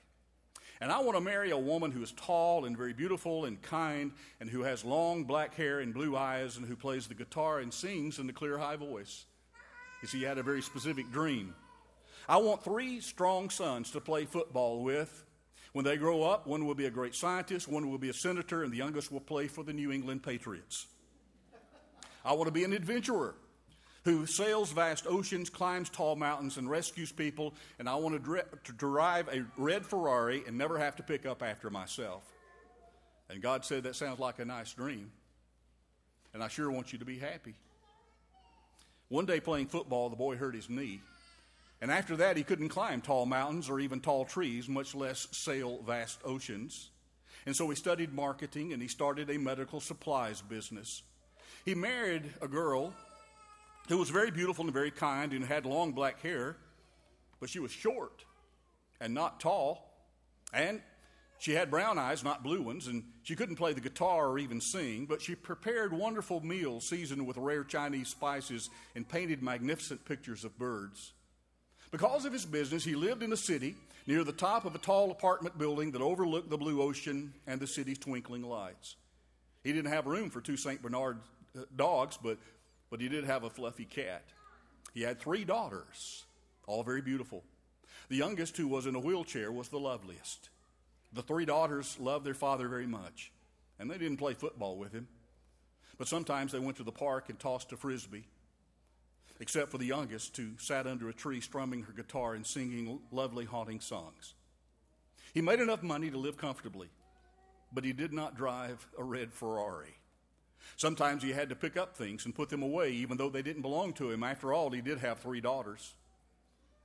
And 0.81 0.91
I 0.91 0.99
want 0.99 1.15
to 1.15 1.21
marry 1.21 1.51
a 1.51 1.57
woman 1.57 1.91
who 1.91 2.01
is 2.01 2.11
tall 2.11 2.65
and 2.65 2.75
very 2.75 2.91
beautiful 2.91 3.45
and 3.45 3.61
kind 3.61 4.11
and 4.39 4.49
who 4.49 4.63
has 4.63 4.83
long 4.83 5.23
black 5.23 5.55
hair 5.55 5.79
and 5.79 5.93
blue 5.93 6.17
eyes 6.17 6.57
and 6.57 6.65
who 6.65 6.75
plays 6.75 7.07
the 7.07 7.13
guitar 7.13 7.59
and 7.59 7.73
sings 7.73 8.19
in 8.19 8.27
a 8.29 8.33
clear, 8.33 8.57
high 8.57 8.75
voice. 8.75 9.25
You 10.01 10.07
see, 10.07 10.17
he 10.19 10.23
had 10.23 10.39
a 10.39 10.43
very 10.43 10.61
specific 10.61 11.11
dream. 11.11 11.53
I 12.27 12.37
want 12.37 12.63
three 12.63 12.99
strong 12.99 13.49
sons 13.51 13.91
to 13.91 14.01
play 14.01 14.25
football 14.25 14.83
with. 14.83 15.23
When 15.73 15.85
they 15.85 15.97
grow 15.97 16.23
up, 16.23 16.47
one 16.47 16.65
will 16.65 16.75
be 16.75 16.85
a 16.85 16.91
great 16.91 17.15
scientist, 17.15 17.67
one 17.67 17.89
will 17.89 17.97
be 17.97 18.09
a 18.09 18.13
senator, 18.13 18.63
and 18.63 18.73
the 18.73 18.77
youngest 18.77 19.11
will 19.11 19.21
play 19.21 19.47
for 19.47 19.63
the 19.63 19.71
New 19.71 19.91
England 19.91 20.23
Patriots. 20.23 20.87
I 22.25 22.33
want 22.33 22.47
to 22.47 22.51
be 22.51 22.63
an 22.63 22.73
adventurer 22.73 23.35
who 24.03 24.25
sails 24.25 24.71
vast 24.71 25.05
oceans, 25.07 25.49
climbs 25.49 25.89
tall 25.89 26.15
mountains, 26.15 26.57
and 26.57 26.69
rescues 26.69 27.11
people. 27.11 27.53
And 27.79 27.87
I 27.87 27.95
want 27.95 28.15
to, 28.15 28.19
dri- 28.19 28.41
to 28.63 28.73
drive 28.73 29.27
a 29.29 29.45
red 29.57 29.85
Ferrari 29.85 30.43
and 30.47 30.57
never 30.57 30.77
have 30.77 30.95
to 30.97 31.03
pick 31.03 31.25
up 31.25 31.43
after 31.43 31.69
myself. 31.69 32.23
And 33.29 33.41
God 33.41 33.63
said, 33.63 33.83
That 33.83 33.95
sounds 33.95 34.19
like 34.19 34.39
a 34.39 34.45
nice 34.45 34.73
dream. 34.73 35.11
And 36.33 36.43
I 36.43 36.47
sure 36.47 36.71
want 36.71 36.93
you 36.93 36.99
to 36.99 37.05
be 37.05 37.17
happy. 37.17 37.55
One 39.09 39.25
day 39.25 39.39
playing 39.39 39.67
football, 39.67 40.09
the 40.09 40.15
boy 40.15 40.35
hurt 40.35 40.55
his 40.55 40.69
knee. 40.69 41.01
And 41.81 41.91
after 41.91 42.15
that, 42.17 42.37
he 42.37 42.43
couldn't 42.43 42.69
climb 42.69 43.01
tall 43.01 43.25
mountains 43.25 43.69
or 43.69 43.79
even 43.79 44.01
tall 44.01 44.23
trees, 44.23 44.69
much 44.69 44.93
less 44.93 45.27
sail 45.31 45.81
vast 45.81 46.19
oceans. 46.23 46.91
And 47.45 47.55
so 47.55 47.67
he 47.69 47.75
studied 47.75 48.13
marketing 48.13 48.71
and 48.71 48.81
he 48.81 48.87
started 48.87 49.29
a 49.29 49.39
medical 49.39 49.79
supplies 49.79 50.41
business. 50.41 51.01
He 51.65 51.73
married 51.73 52.29
a 52.39 52.47
girl 52.47 52.93
who 53.89 53.97
was 53.97 54.11
very 54.11 54.29
beautiful 54.29 54.65
and 54.65 54.73
very 54.73 54.91
kind 54.91 55.33
and 55.33 55.43
had 55.43 55.65
long 55.65 55.91
black 55.91 56.21
hair, 56.21 56.55
but 57.39 57.49
she 57.49 57.59
was 57.59 57.71
short 57.71 58.25
and 58.99 59.13
not 59.13 59.39
tall. 59.39 59.91
And 60.53 60.81
she 61.39 61.53
had 61.53 61.71
brown 61.71 61.97
eyes, 61.97 62.23
not 62.23 62.43
blue 62.43 62.61
ones, 62.61 62.85
and 62.85 63.03
she 63.23 63.35
couldn't 63.35 63.55
play 63.55 63.73
the 63.73 63.81
guitar 63.81 64.27
or 64.27 64.37
even 64.37 64.61
sing, 64.61 65.07
but 65.07 65.23
she 65.23 65.33
prepared 65.33 65.91
wonderful 65.91 66.45
meals 66.45 66.87
seasoned 66.87 67.25
with 67.25 67.37
rare 67.37 67.63
Chinese 67.63 68.09
spices 68.09 68.69
and 68.95 69.09
painted 69.09 69.41
magnificent 69.41 70.05
pictures 70.05 70.45
of 70.45 70.59
birds. 70.59 71.13
Because 71.91 72.25
of 72.25 72.33
his 72.33 72.45
business, 72.45 72.83
he 72.83 72.95
lived 72.95 73.21
in 73.21 73.33
a 73.33 73.37
city 73.37 73.75
near 74.07 74.23
the 74.23 74.31
top 74.31 74.65
of 74.65 74.73
a 74.75 74.79
tall 74.79 75.11
apartment 75.11 75.57
building 75.57 75.91
that 75.91 76.01
overlooked 76.01 76.49
the 76.49 76.57
blue 76.57 76.81
ocean 76.81 77.33
and 77.45 77.59
the 77.59 77.67
city's 77.67 77.97
twinkling 77.97 78.43
lights. 78.43 78.95
He 79.63 79.73
didn't 79.73 79.91
have 79.91 80.07
room 80.07 80.29
for 80.29 80.41
two 80.41 80.57
St. 80.57 80.81
Bernard 80.81 81.19
uh, 81.55 81.63
dogs, 81.75 82.17
but 82.21 82.37
but 82.91 82.99
he 82.99 83.07
did 83.07 83.23
have 83.23 83.43
a 83.43 83.49
fluffy 83.49 83.85
cat. 83.85 84.23
He 84.93 85.01
had 85.01 85.19
three 85.19 85.45
daughters, 85.45 86.25
all 86.67 86.83
very 86.83 87.01
beautiful. 87.01 87.43
The 88.09 88.17
youngest, 88.17 88.57
who 88.57 88.67
was 88.67 88.85
in 88.85 88.95
a 88.95 88.99
wheelchair, 88.99 89.51
was 89.51 89.69
the 89.69 89.79
loveliest. 89.79 90.49
The 91.13 91.23
three 91.23 91.45
daughters 91.45 91.97
loved 91.99 92.25
their 92.25 92.33
father 92.33 92.67
very 92.67 92.85
much, 92.85 93.31
and 93.79 93.89
they 93.89 93.97
didn't 93.97 94.17
play 94.17 94.33
football 94.33 94.75
with 94.75 94.91
him. 94.91 95.07
But 95.97 96.09
sometimes 96.09 96.51
they 96.51 96.59
went 96.59 96.77
to 96.77 96.83
the 96.83 96.91
park 96.91 97.29
and 97.29 97.39
tossed 97.39 97.71
a 97.71 97.77
frisbee, 97.77 98.25
except 99.41 99.71
for 99.71 99.79
the 99.79 99.85
youngest, 99.85 100.37
who 100.37 100.51
sat 100.59 100.85
under 100.85 101.09
a 101.09 101.13
tree 101.13 101.41
strumming 101.41 101.81
her 101.81 101.91
guitar 101.91 102.35
and 102.35 102.45
singing 102.45 102.99
lovely, 103.11 103.43
haunting 103.43 103.79
songs. 103.81 104.35
He 105.33 105.41
made 105.41 105.59
enough 105.59 105.81
money 105.81 106.11
to 106.11 106.17
live 106.17 106.37
comfortably, 106.37 106.89
but 107.73 107.83
he 107.83 107.91
did 107.91 108.13
not 108.13 108.37
drive 108.37 108.87
a 108.99 109.03
red 109.03 109.33
Ferrari. 109.33 109.95
Sometimes 110.77 111.23
he 111.23 111.31
had 111.31 111.49
to 111.49 111.55
pick 111.55 111.75
up 111.75 111.97
things 111.97 112.25
and 112.25 112.35
put 112.35 112.49
them 112.49 112.61
away, 112.61 112.91
even 112.91 113.17
though 113.17 113.29
they 113.29 113.41
didn't 113.41 113.63
belong 113.63 113.93
to 113.93 114.11
him. 114.11 114.23
After 114.23 114.53
all, 114.53 114.69
he 114.69 114.81
did 114.81 114.99
have 114.99 115.19
three 115.19 115.41
daughters. 115.41 115.95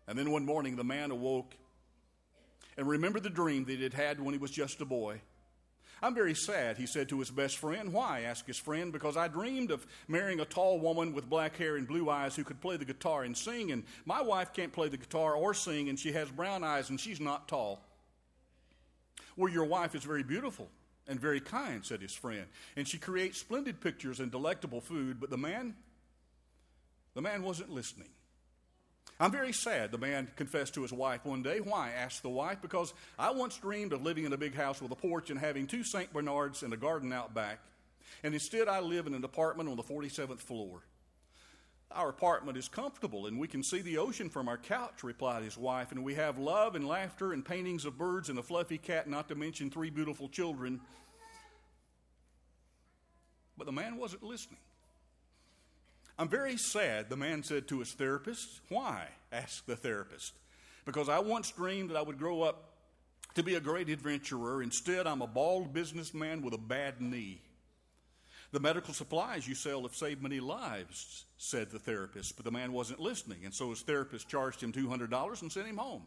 And 0.09 0.19
then 0.19 0.31
one 0.31 0.47
morning, 0.47 0.77
the 0.77 0.85
man 0.85 1.11
awoke 1.11 1.55
and 2.79 2.89
remembered 2.89 3.23
the 3.23 3.31
dream 3.31 3.67
that 3.67 3.77
he 3.77 3.83
had 3.83 3.93
had 3.93 4.19
when 4.19 4.33
he 4.33 4.39
was 4.39 4.51
just 4.51 4.81
a 4.81 4.87
boy. 4.87 5.21
I'm 6.03 6.15
very 6.15 6.35
sad, 6.35 6.77
he 6.77 6.87
said 6.87 7.09
to 7.09 7.19
his 7.19 7.31
best 7.31 7.57
friend. 7.57 7.93
Why? 7.93 8.23
asked 8.23 8.47
his 8.47 8.59
friend. 8.59 8.93
Because 8.93 9.17
I 9.17 9.29
dreamed 9.29 9.71
of 9.71 9.87
marrying 10.09 10.41
a 10.41 10.45
tall 10.45 10.79
woman 10.79 11.15
with 11.15 11.31
black 11.31 11.57
hair 11.57 11.77
and 11.77 11.89
blue 11.89 12.11
eyes 12.11 12.37
who 12.37 12.45
could 12.45 12.61
play 12.61 12.77
the 12.77 12.85
guitar 12.85 13.25
and 13.25 13.37
sing, 13.37 13.73
and 13.73 13.85
my 14.05 14.21
wife 14.21 14.53
can't 14.53 14.73
play 14.73 14.89
the 14.89 14.99
guitar 14.99 15.35
or 15.35 15.55
sing, 15.55 15.89
and 15.89 15.99
she 15.99 16.13
has 16.13 16.31
brown 16.31 16.63
eyes 16.63 16.91
and 16.91 17.01
she's 17.01 17.21
not 17.21 17.49
tall. 17.49 17.81
Well, 19.37 19.51
your 19.51 19.65
wife 19.65 19.95
is 19.95 20.05
very 20.05 20.23
beautiful, 20.23 20.69
and 21.09 21.19
very 21.19 21.41
kind, 21.41 21.85
said 21.85 22.03
his 22.03 22.13
friend. 22.15 22.47
And 22.77 22.87
she 22.87 22.99
creates 22.99 23.39
splendid 23.39 23.81
pictures 23.81 24.21
and 24.21 24.31
delectable 24.31 24.81
food, 24.81 25.21
but 25.21 25.31
the 25.31 25.39
man, 25.39 25.77
the 27.15 27.23
man 27.23 27.43
wasn't 27.43 27.71
listening. 27.71 28.09
I'm 29.19 29.33
very 29.33 29.53
sad, 29.53 29.93
the 29.93 29.99
man 29.99 30.29
confessed 30.37 30.75
to 30.75 30.83
his 30.83 30.93
wife 30.93 31.25
one 31.25 31.43
day. 31.43 31.61
Why? 31.61 31.91
asked 31.91 32.23
the 32.23 32.29
wife. 32.29 32.61
Because 32.61 32.93
I 33.19 33.31
once 33.31 33.57
dreamed 33.57 33.95
of 33.95 34.03
living 34.03 34.25
in 34.25 34.33
a 34.33 34.39
big 34.39 34.55
house 34.55 34.83
with 34.83 34.93
a 34.93 34.97
porch 34.97 35.31
and 35.31 35.39
having 35.39 35.67
two 35.67 35.85
St. 35.85 36.13
Bernards 36.13 36.63
and 36.63 36.73
a 36.75 36.77
garden 36.77 37.13
out 37.13 37.33
back. 37.35 37.61
And 38.23 38.35
instead, 38.35 38.69
I 38.69 38.81
live 38.81 39.07
in 39.07 39.15
an 39.15 39.25
apartment 39.25 39.71
on 39.71 39.77
the 39.77 39.83
47th 39.83 40.41
floor. 40.41 40.83
Our 41.91 42.11
apartment 42.11 42.59
is 42.59 42.69
comfortable 42.69 43.27
and 43.27 43.39
we 43.39 43.49
can 43.49 43.63
see 43.63 43.81
the 43.81 43.99
ocean 43.99 44.29
from 44.29 44.49
our 44.49 44.59
couch, 44.59 45.03
replied 45.03 45.45
his 45.45 45.57
wife, 45.57 45.93
and 45.93 46.05
we 46.05 46.15
have 46.15 46.37
love 46.37 46.75
and 46.75 46.87
laughter 46.87 47.33
and 47.33 47.45
paintings 47.45 47.85
of 47.87 47.97
birds 47.97 48.29
and 48.29 48.39
a 48.39 48.43
fluffy 48.43 48.77
cat, 48.77 49.09
not 49.09 49.29
to 49.29 49.35
mention 49.35 49.71
three 49.71 49.89
beautiful 49.89 50.29
children. 50.29 50.81
But 53.57 53.65
the 53.65 53.73
man 53.73 53.97
wasn't 53.97 54.25
listening. 54.25 54.61
I'm 56.19 56.29
very 56.29 56.57
sad, 56.57 57.11
the 57.11 57.17
man 57.17 57.43
said 57.43 57.69
to 57.69 57.81
his 57.81 57.93
therapist. 57.93 58.61
Why? 58.69 59.09
asked 59.31 59.67
the 59.67 59.77
therapist. 59.77 60.33
Because 60.85 61.09
I 61.09 61.19
once 61.19 61.51
dreamed 61.51 61.91
that 61.91 61.97
I 61.97 62.03
would 62.03 62.19
grow 62.19 62.43
up 62.43 62.73
to 63.35 63.43
be 63.43 63.55
a 63.55 63.61
great 63.61 63.91
adventurer. 63.91 64.63
Instead, 64.63 65.07
I'm 65.07 65.21
a 65.21 65.27
bald 65.27 65.75
businessman 65.75 66.43
with 66.43 66.55
a 66.55 66.59
bad 66.59 67.01
knee. 67.01 67.43
The 68.53 68.61
medical 68.61 68.95
supplies 68.95 69.47
you 69.47 69.55
sell 69.55 69.83
have 69.83 69.95
saved 69.95 70.23
many 70.23 70.41
lives, 70.41 71.27
said 71.37 71.71
the 71.71 71.79
therapist, 71.79 72.37
but 72.37 72.45
the 72.45 72.51
man 72.51 72.73
wasn't 72.73 73.01
listening, 73.01 73.45
and 73.45 73.53
so 73.53 73.71
his 73.71 73.83
therapist 73.83 74.29
charged 74.29 74.63
him 74.63 74.73
$200 74.73 75.43
and 75.43 75.53
sent 75.53 75.67
him 75.67 75.77
home. 75.77 76.07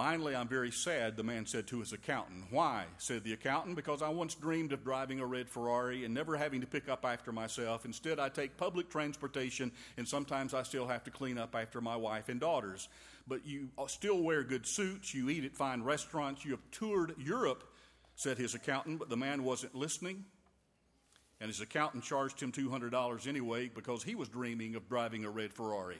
Finally, 0.00 0.34
I'm 0.34 0.48
very 0.48 0.70
sad, 0.70 1.18
the 1.18 1.22
man 1.22 1.44
said 1.44 1.66
to 1.66 1.80
his 1.80 1.92
accountant. 1.92 2.46
Why? 2.48 2.86
said 2.96 3.22
the 3.22 3.34
accountant. 3.34 3.76
Because 3.76 4.00
I 4.00 4.08
once 4.08 4.34
dreamed 4.34 4.72
of 4.72 4.82
driving 4.82 5.20
a 5.20 5.26
red 5.26 5.46
Ferrari 5.46 6.06
and 6.06 6.14
never 6.14 6.38
having 6.38 6.62
to 6.62 6.66
pick 6.66 6.88
up 6.88 7.04
after 7.04 7.32
myself. 7.32 7.84
Instead, 7.84 8.18
I 8.18 8.30
take 8.30 8.56
public 8.56 8.88
transportation, 8.88 9.70
and 9.98 10.08
sometimes 10.08 10.54
I 10.54 10.62
still 10.62 10.86
have 10.86 11.04
to 11.04 11.10
clean 11.10 11.36
up 11.36 11.54
after 11.54 11.82
my 11.82 11.96
wife 11.96 12.30
and 12.30 12.40
daughters. 12.40 12.88
But 13.28 13.44
you 13.44 13.68
uh, 13.76 13.88
still 13.88 14.22
wear 14.22 14.42
good 14.42 14.66
suits, 14.66 15.12
you 15.12 15.28
eat 15.28 15.44
at 15.44 15.54
fine 15.54 15.82
restaurants, 15.82 16.46
you 16.46 16.52
have 16.52 16.70
toured 16.70 17.14
Europe 17.18 17.62
said 18.16 18.38
his 18.38 18.54
accountant, 18.54 19.00
but 19.00 19.10
the 19.10 19.18
man 19.18 19.44
wasn't 19.44 19.74
listening. 19.74 20.24
And 21.42 21.48
his 21.48 21.60
accountant 21.60 22.04
charged 22.04 22.42
him 22.42 22.52
$200 22.52 23.26
anyway 23.26 23.68
because 23.68 24.02
he 24.02 24.14
was 24.14 24.30
dreaming 24.30 24.76
of 24.76 24.88
driving 24.88 25.26
a 25.26 25.30
red 25.30 25.52
Ferrari. 25.52 25.98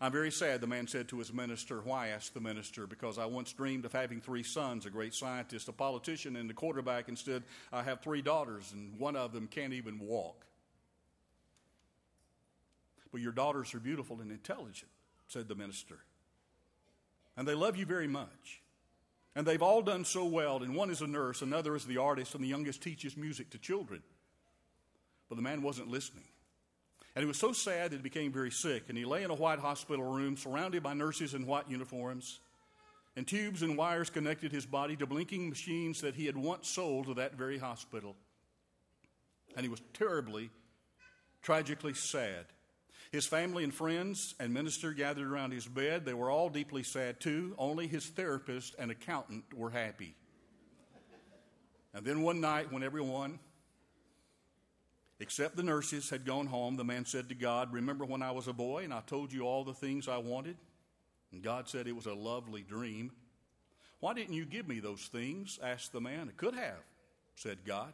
I'm 0.00 0.12
very 0.12 0.30
sad, 0.30 0.60
the 0.60 0.68
man 0.68 0.86
said 0.86 1.08
to 1.08 1.18
his 1.18 1.32
minister. 1.32 1.80
Why? 1.80 2.08
asked 2.08 2.34
the 2.34 2.40
minister. 2.40 2.86
Because 2.86 3.18
I 3.18 3.26
once 3.26 3.52
dreamed 3.52 3.84
of 3.84 3.92
having 3.92 4.20
three 4.20 4.44
sons, 4.44 4.86
a 4.86 4.90
great 4.90 5.12
scientist, 5.12 5.68
a 5.68 5.72
politician, 5.72 6.36
and 6.36 6.48
a 6.50 6.54
quarterback. 6.54 7.08
Instead, 7.08 7.42
I 7.72 7.82
have 7.82 8.00
three 8.00 8.22
daughters, 8.22 8.72
and 8.72 8.98
one 8.98 9.16
of 9.16 9.32
them 9.32 9.48
can't 9.48 9.72
even 9.72 9.98
walk. 9.98 10.46
But 13.10 13.22
your 13.22 13.32
daughters 13.32 13.74
are 13.74 13.80
beautiful 13.80 14.20
and 14.20 14.30
intelligent, 14.30 14.90
said 15.26 15.48
the 15.48 15.54
minister. 15.56 15.98
And 17.36 17.48
they 17.48 17.54
love 17.54 17.76
you 17.76 17.86
very 17.86 18.08
much. 18.08 18.62
And 19.34 19.46
they've 19.46 19.62
all 19.62 19.82
done 19.82 20.04
so 20.04 20.26
well. 20.26 20.62
And 20.62 20.76
one 20.76 20.90
is 20.90 21.00
a 21.00 21.06
nurse, 21.06 21.42
another 21.42 21.74
is 21.74 21.86
the 21.86 21.98
artist, 21.98 22.34
and 22.34 22.44
the 22.44 22.48
youngest 22.48 22.82
teaches 22.82 23.16
music 23.16 23.50
to 23.50 23.58
children. 23.58 24.02
But 25.28 25.36
the 25.36 25.42
man 25.42 25.62
wasn't 25.62 25.88
listening. 25.88 26.24
And 27.18 27.24
he 27.24 27.26
was 27.26 27.36
so 27.36 27.50
sad 27.50 27.90
that 27.90 27.96
he 27.96 28.02
became 28.02 28.30
very 28.30 28.52
sick. 28.52 28.84
And 28.88 28.96
he 28.96 29.04
lay 29.04 29.24
in 29.24 29.32
a 29.32 29.34
white 29.34 29.58
hospital 29.58 30.04
room 30.04 30.36
surrounded 30.36 30.84
by 30.84 30.94
nurses 30.94 31.34
in 31.34 31.46
white 31.46 31.68
uniforms. 31.68 32.38
And 33.16 33.26
tubes 33.26 33.62
and 33.62 33.76
wires 33.76 34.08
connected 34.08 34.52
his 34.52 34.64
body 34.64 34.94
to 34.94 35.04
blinking 35.04 35.48
machines 35.48 36.00
that 36.02 36.14
he 36.14 36.26
had 36.26 36.36
once 36.36 36.68
sold 36.68 37.06
to 37.06 37.14
that 37.14 37.34
very 37.34 37.58
hospital. 37.58 38.14
And 39.56 39.64
he 39.64 39.68
was 39.68 39.82
terribly, 39.94 40.50
tragically 41.42 41.94
sad. 41.94 42.44
His 43.10 43.26
family 43.26 43.64
and 43.64 43.74
friends 43.74 44.36
and 44.38 44.54
minister 44.54 44.92
gathered 44.92 45.26
around 45.26 45.50
his 45.52 45.66
bed. 45.66 46.04
They 46.04 46.14
were 46.14 46.30
all 46.30 46.48
deeply 46.48 46.84
sad 46.84 47.18
too. 47.18 47.52
Only 47.58 47.88
his 47.88 48.06
therapist 48.06 48.76
and 48.78 48.92
accountant 48.92 49.42
were 49.52 49.70
happy. 49.70 50.14
And 51.92 52.06
then 52.06 52.22
one 52.22 52.40
night, 52.40 52.72
when 52.72 52.84
everyone 52.84 53.40
except 55.20 55.56
the 55.56 55.62
nurses 55.62 56.10
had 56.10 56.24
gone 56.24 56.46
home, 56.46 56.76
the 56.76 56.84
man 56.84 57.04
said 57.04 57.28
to 57.28 57.34
God, 57.34 57.72
Remember 57.72 58.04
when 58.04 58.22
I 58.22 58.30
was 58.30 58.48
a 58.48 58.52
boy 58.52 58.84
and 58.84 58.94
I 58.94 59.00
told 59.00 59.32
you 59.32 59.42
all 59.42 59.64
the 59.64 59.74
things 59.74 60.08
I 60.08 60.18
wanted? 60.18 60.56
And 61.32 61.42
God 61.42 61.68
said 61.68 61.86
it 61.86 61.96
was 61.96 62.06
a 62.06 62.14
lovely 62.14 62.62
dream. 62.62 63.12
Why 64.00 64.14
didn't 64.14 64.34
you 64.34 64.44
give 64.44 64.68
me 64.68 64.80
those 64.80 65.08
things? 65.12 65.58
asked 65.62 65.92
the 65.92 66.00
man. 66.00 66.28
I 66.28 66.32
could 66.36 66.54
have, 66.54 66.82
said 67.34 67.58
God. 67.64 67.92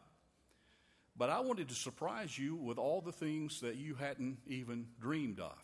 But 1.17 1.31
I 1.31 1.41
wanted 1.41 1.69
to 1.69 1.75
surprise 1.75 2.39
you 2.39 2.57
with 2.57 2.79
all 2.79 3.01
the 3.01 3.13
things 3.13 3.61
that 3.61 3.77
you 3.77 3.95
hadn't 3.95 4.39
even 4.47 4.87
dreamed 5.01 5.41
of. 5.41 5.57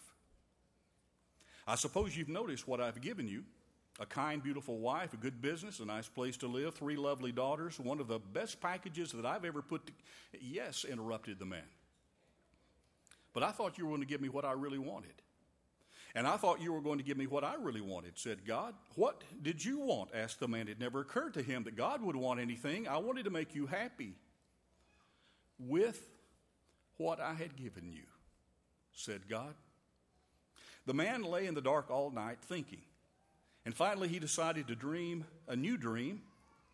I 1.67 1.75
suppose 1.75 2.17
you've 2.17 2.29
noticed 2.29 2.67
what 2.67 2.81
I've 2.81 3.01
given 3.01 3.29
you 3.29 3.45
a 4.01 4.07
kind, 4.07 4.43
beautiful 4.43 4.79
wife, 4.79 5.13
a 5.13 5.19
good 5.19 5.43
business, 5.43 5.79
a 5.79 5.85
nice 5.85 6.09
place 6.09 6.39
to 6.39 6.47
live, 6.47 6.75
three 6.75 6.97
lovely 6.97 7.33
daughters, 7.33 7.79
one 7.79 8.01
of 8.01 8.09
the 8.09 8.19
best 8.19 8.59
packages 8.61 9.13
that 9.13 9.27
I've 9.27 9.45
ever 9.45 9.61
put 9.61 9.87
to. 9.87 9.93
Yes, 10.41 10.87
interrupted 10.89 11.39
the 11.39 11.45
man. 11.45 11.69
But 13.35 13.43
I 13.43 13.53
thought 13.53 13.77
you 13.77 13.85
were 13.85 13.91
going 13.91 14.01
to 14.01 14.07
give 14.07 14.23
me 14.23 14.31
what 14.31 14.47
I 14.47 14.53
really 14.53 14.79
wanted. 14.79 15.13
And 16.15 16.27
I 16.27 16.39
thought 16.39 16.61
you 16.61 16.73
were 16.73 16.81
going 16.81 16.99
to 16.99 17.05
give 17.05 17.19
me 17.19 17.27
what 17.27 17.45
I 17.45 17.55
really 17.55 17.83
wanted, 17.83 18.19
said 18.19 18.45
God. 18.45 18.75
What 18.97 19.23
did 19.43 19.65
you 19.65 19.79
want? 19.79 20.11
asked 20.15 20.41
the 20.41 20.49
man. 20.49 20.67
It 20.67 20.81
never 20.81 21.01
occurred 21.01 21.35
to 21.35 21.43
him 21.43 21.65
that 21.65 21.77
God 21.77 22.03
would 22.03 22.17
want 22.17 22.41
anything. 22.41 22.89
I 22.89 22.97
wanted 22.97 23.25
to 23.25 23.31
make 23.31 23.55
you 23.55 23.67
happy 23.67 24.15
with 25.59 26.03
what 26.97 27.21
I 27.21 27.35
had 27.35 27.55
given 27.55 27.93
you, 27.93 28.03
said 28.93 29.29
God. 29.29 29.55
The 30.87 30.95
man 30.95 31.23
lay 31.23 31.47
in 31.47 31.55
the 31.55 31.61
dark 31.61 31.91
all 31.91 32.11
night 32.11 32.39
thinking. 32.41 32.81
And 33.65 33.75
finally, 33.75 34.09
he 34.09 34.19
decided 34.19 34.69
to 34.69 34.75
dream 34.75 35.25
a 35.47 35.57
new 35.57 35.77
dream, 35.77 36.23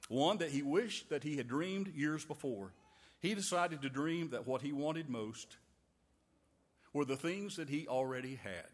one 0.08 0.38
that 0.38 0.50
he 0.50 0.62
wished 0.62 1.10
that 1.10 1.24
he 1.24 1.36
had 1.36 1.48
dreamed 1.48 1.92
years 1.94 2.24
before. 2.24 2.72
He 3.20 3.34
decided 3.34 3.82
to 3.82 3.88
dream 3.88 4.30
that 4.30 4.46
what 4.46 4.62
he 4.62 4.72
wanted 4.72 5.08
most 5.08 5.56
were 6.92 7.04
the 7.04 7.16
things 7.16 7.56
that 7.56 7.68
he 7.68 7.86
already 7.88 8.36
had. 8.36 8.68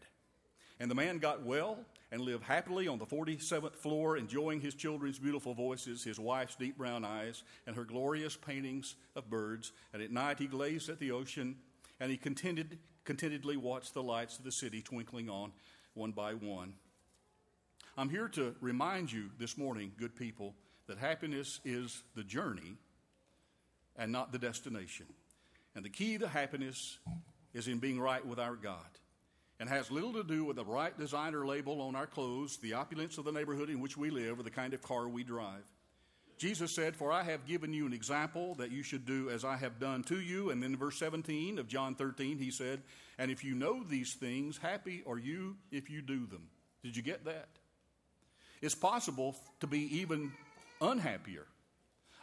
And 0.79 0.89
the 0.89 0.95
man 0.95 1.19
got 1.19 1.43
well 1.43 1.79
and 2.11 2.21
lived 2.21 2.43
happily 2.43 2.87
on 2.87 2.99
the 2.99 3.05
47th 3.05 3.75
floor, 3.75 4.17
enjoying 4.17 4.61
his 4.61 4.75
children's 4.75 5.17
beautiful 5.17 5.53
voices, 5.53 6.03
his 6.03 6.19
wife's 6.19 6.55
deep 6.55 6.77
brown 6.77 7.03
eyes, 7.03 7.43
and 7.65 7.75
her 7.75 7.83
glorious 7.83 8.35
paintings 8.35 8.95
of 9.15 9.29
birds. 9.29 9.71
And 9.93 10.01
at 10.01 10.11
night 10.11 10.39
he 10.39 10.47
gazed 10.47 10.89
at 10.89 10.99
the 10.99 11.11
ocean, 11.11 11.55
and 11.99 12.11
he 12.11 12.17
contented, 12.17 12.77
contentedly 13.03 13.57
watched 13.57 13.93
the 13.93 14.03
lights 14.03 14.37
of 14.37 14.43
the 14.43 14.51
city 14.51 14.81
twinkling 14.81 15.29
on 15.29 15.51
one 15.95 16.11
by 16.11 16.33
one. 16.33 16.73
I'm 17.95 18.09
here 18.09 18.27
to 18.29 18.55
remind 18.59 19.11
you 19.11 19.29
this 19.37 19.55
morning, 19.55 19.91
good 19.97 20.15
people, 20.15 20.55
that 20.87 20.97
happiness 20.97 21.59
is 21.63 22.01
the 22.15 22.23
journey 22.23 22.77
and 23.95 24.11
not 24.11 24.31
the 24.31 24.39
destination. 24.39 25.05
And 25.75 25.85
the 25.85 25.89
key 25.89 26.17
to 26.17 26.27
happiness 26.27 26.97
is 27.53 27.67
in 27.67 27.77
being 27.77 27.99
right 27.99 28.25
with 28.25 28.39
our 28.39 28.55
God 28.55 28.87
and 29.59 29.69
has 29.69 29.91
little 29.91 30.13
to 30.13 30.23
do 30.23 30.43
with 30.43 30.55
the 30.55 30.65
right 30.65 30.97
designer 30.97 31.45
label 31.45 31.81
on 31.81 31.95
our 31.95 32.07
clothes, 32.07 32.57
the 32.57 32.73
opulence 32.73 33.19
of 33.19 33.25
the 33.25 33.31
neighborhood 33.31 33.69
in 33.69 33.79
which 33.79 33.95
we 33.95 34.09
live, 34.09 34.39
or 34.39 34.43
the 34.43 34.49
kind 34.49 34.73
of 34.73 34.81
car 34.81 35.07
we 35.07 35.23
drive. 35.23 35.63
Jesus 36.39 36.73
said, 36.73 36.95
For 36.95 37.11
I 37.11 37.21
have 37.21 37.45
given 37.45 37.73
you 37.73 37.85
an 37.85 37.93
example 37.93 38.55
that 38.55 38.71
you 38.71 38.81
should 38.81 39.05
do 39.05 39.29
as 39.29 39.45
I 39.45 39.55
have 39.57 39.79
done 39.79 40.01
to 40.05 40.19
you. 40.19 40.49
And 40.49 40.63
then 40.63 40.75
verse 40.75 40.97
17 40.97 41.59
of 41.59 41.67
John 41.67 41.93
13, 41.93 42.39
he 42.39 42.49
said, 42.49 42.81
And 43.19 43.29
if 43.29 43.43
you 43.43 43.53
know 43.53 43.83
these 43.83 44.15
things, 44.15 44.57
happy 44.57 45.03
are 45.05 45.19
you 45.19 45.57
if 45.71 45.91
you 45.91 46.01
do 46.01 46.25
them. 46.25 46.49
Did 46.81 46.97
you 46.97 47.03
get 47.03 47.23
that? 47.25 47.49
It's 48.63 48.73
possible 48.73 49.35
to 49.59 49.67
be 49.67 49.99
even 49.99 50.31
unhappier 50.81 51.45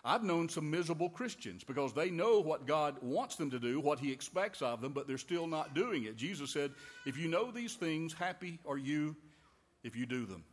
I've 0.05 0.24
known 0.24 0.48
some 0.48 0.70
miserable 0.70 1.11
Christians 1.11 1.62
because 1.62 1.92
they 1.92 2.11
know 2.11 2.40
what 2.40 2.66
God 2.66 2.96
wants 3.03 3.37
them 3.37 3.50
to 3.50 3.59
do, 3.59 3.81
what 3.81 3.98
He 3.98 4.12
expects 4.12 4.62
of 4.62 4.81
them, 4.81 4.92
but 4.92 5.07
they're 5.07 5.18
still 5.18 5.46
not 5.46 5.74
doing 5.74 6.05
it. 6.05 6.16
Jesus 6.16 6.50
said, 6.50 6.72
If 7.05 7.18
you 7.18 7.29
know 7.29 7.50
these 7.50 7.74
things, 7.74 8.14
happy 8.14 8.59
are 8.66 8.79
you 8.79 9.16
if 9.83 9.96
you 9.96 10.07
do 10.07 10.24
them. 10.24 10.44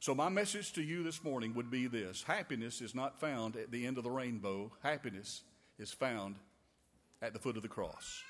So, 0.00 0.14
my 0.14 0.30
message 0.30 0.72
to 0.74 0.82
you 0.82 1.02
this 1.02 1.22
morning 1.22 1.54
would 1.54 1.70
be 1.70 1.86
this 1.86 2.22
happiness 2.22 2.80
is 2.80 2.94
not 2.94 3.20
found 3.20 3.56
at 3.56 3.70
the 3.70 3.86
end 3.86 3.98
of 3.98 4.04
the 4.04 4.10
rainbow, 4.10 4.72
happiness 4.82 5.42
is 5.78 5.92
found 5.92 6.36
at 7.20 7.34
the 7.34 7.38
foot 7.38 7.56
of 7.56 7.62
the 7.62 7.68
cross. 7.68 8.22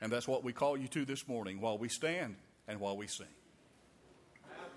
And 0.00 0.10
that's 0.10 0.26
what 0.26 0.42
we 0.42 0.52
call 0.52 0.76
you 0.76 0.88
to 0.88 1.04
this 1.04 1.28
morning 1.28 1.60
while 1.60 1.78
we 1.78 1.88
stand 1.88 2.34
and 2.66 2.80
while 2.80 2.96
we 2.96 3.06
sing. 3.06 3.26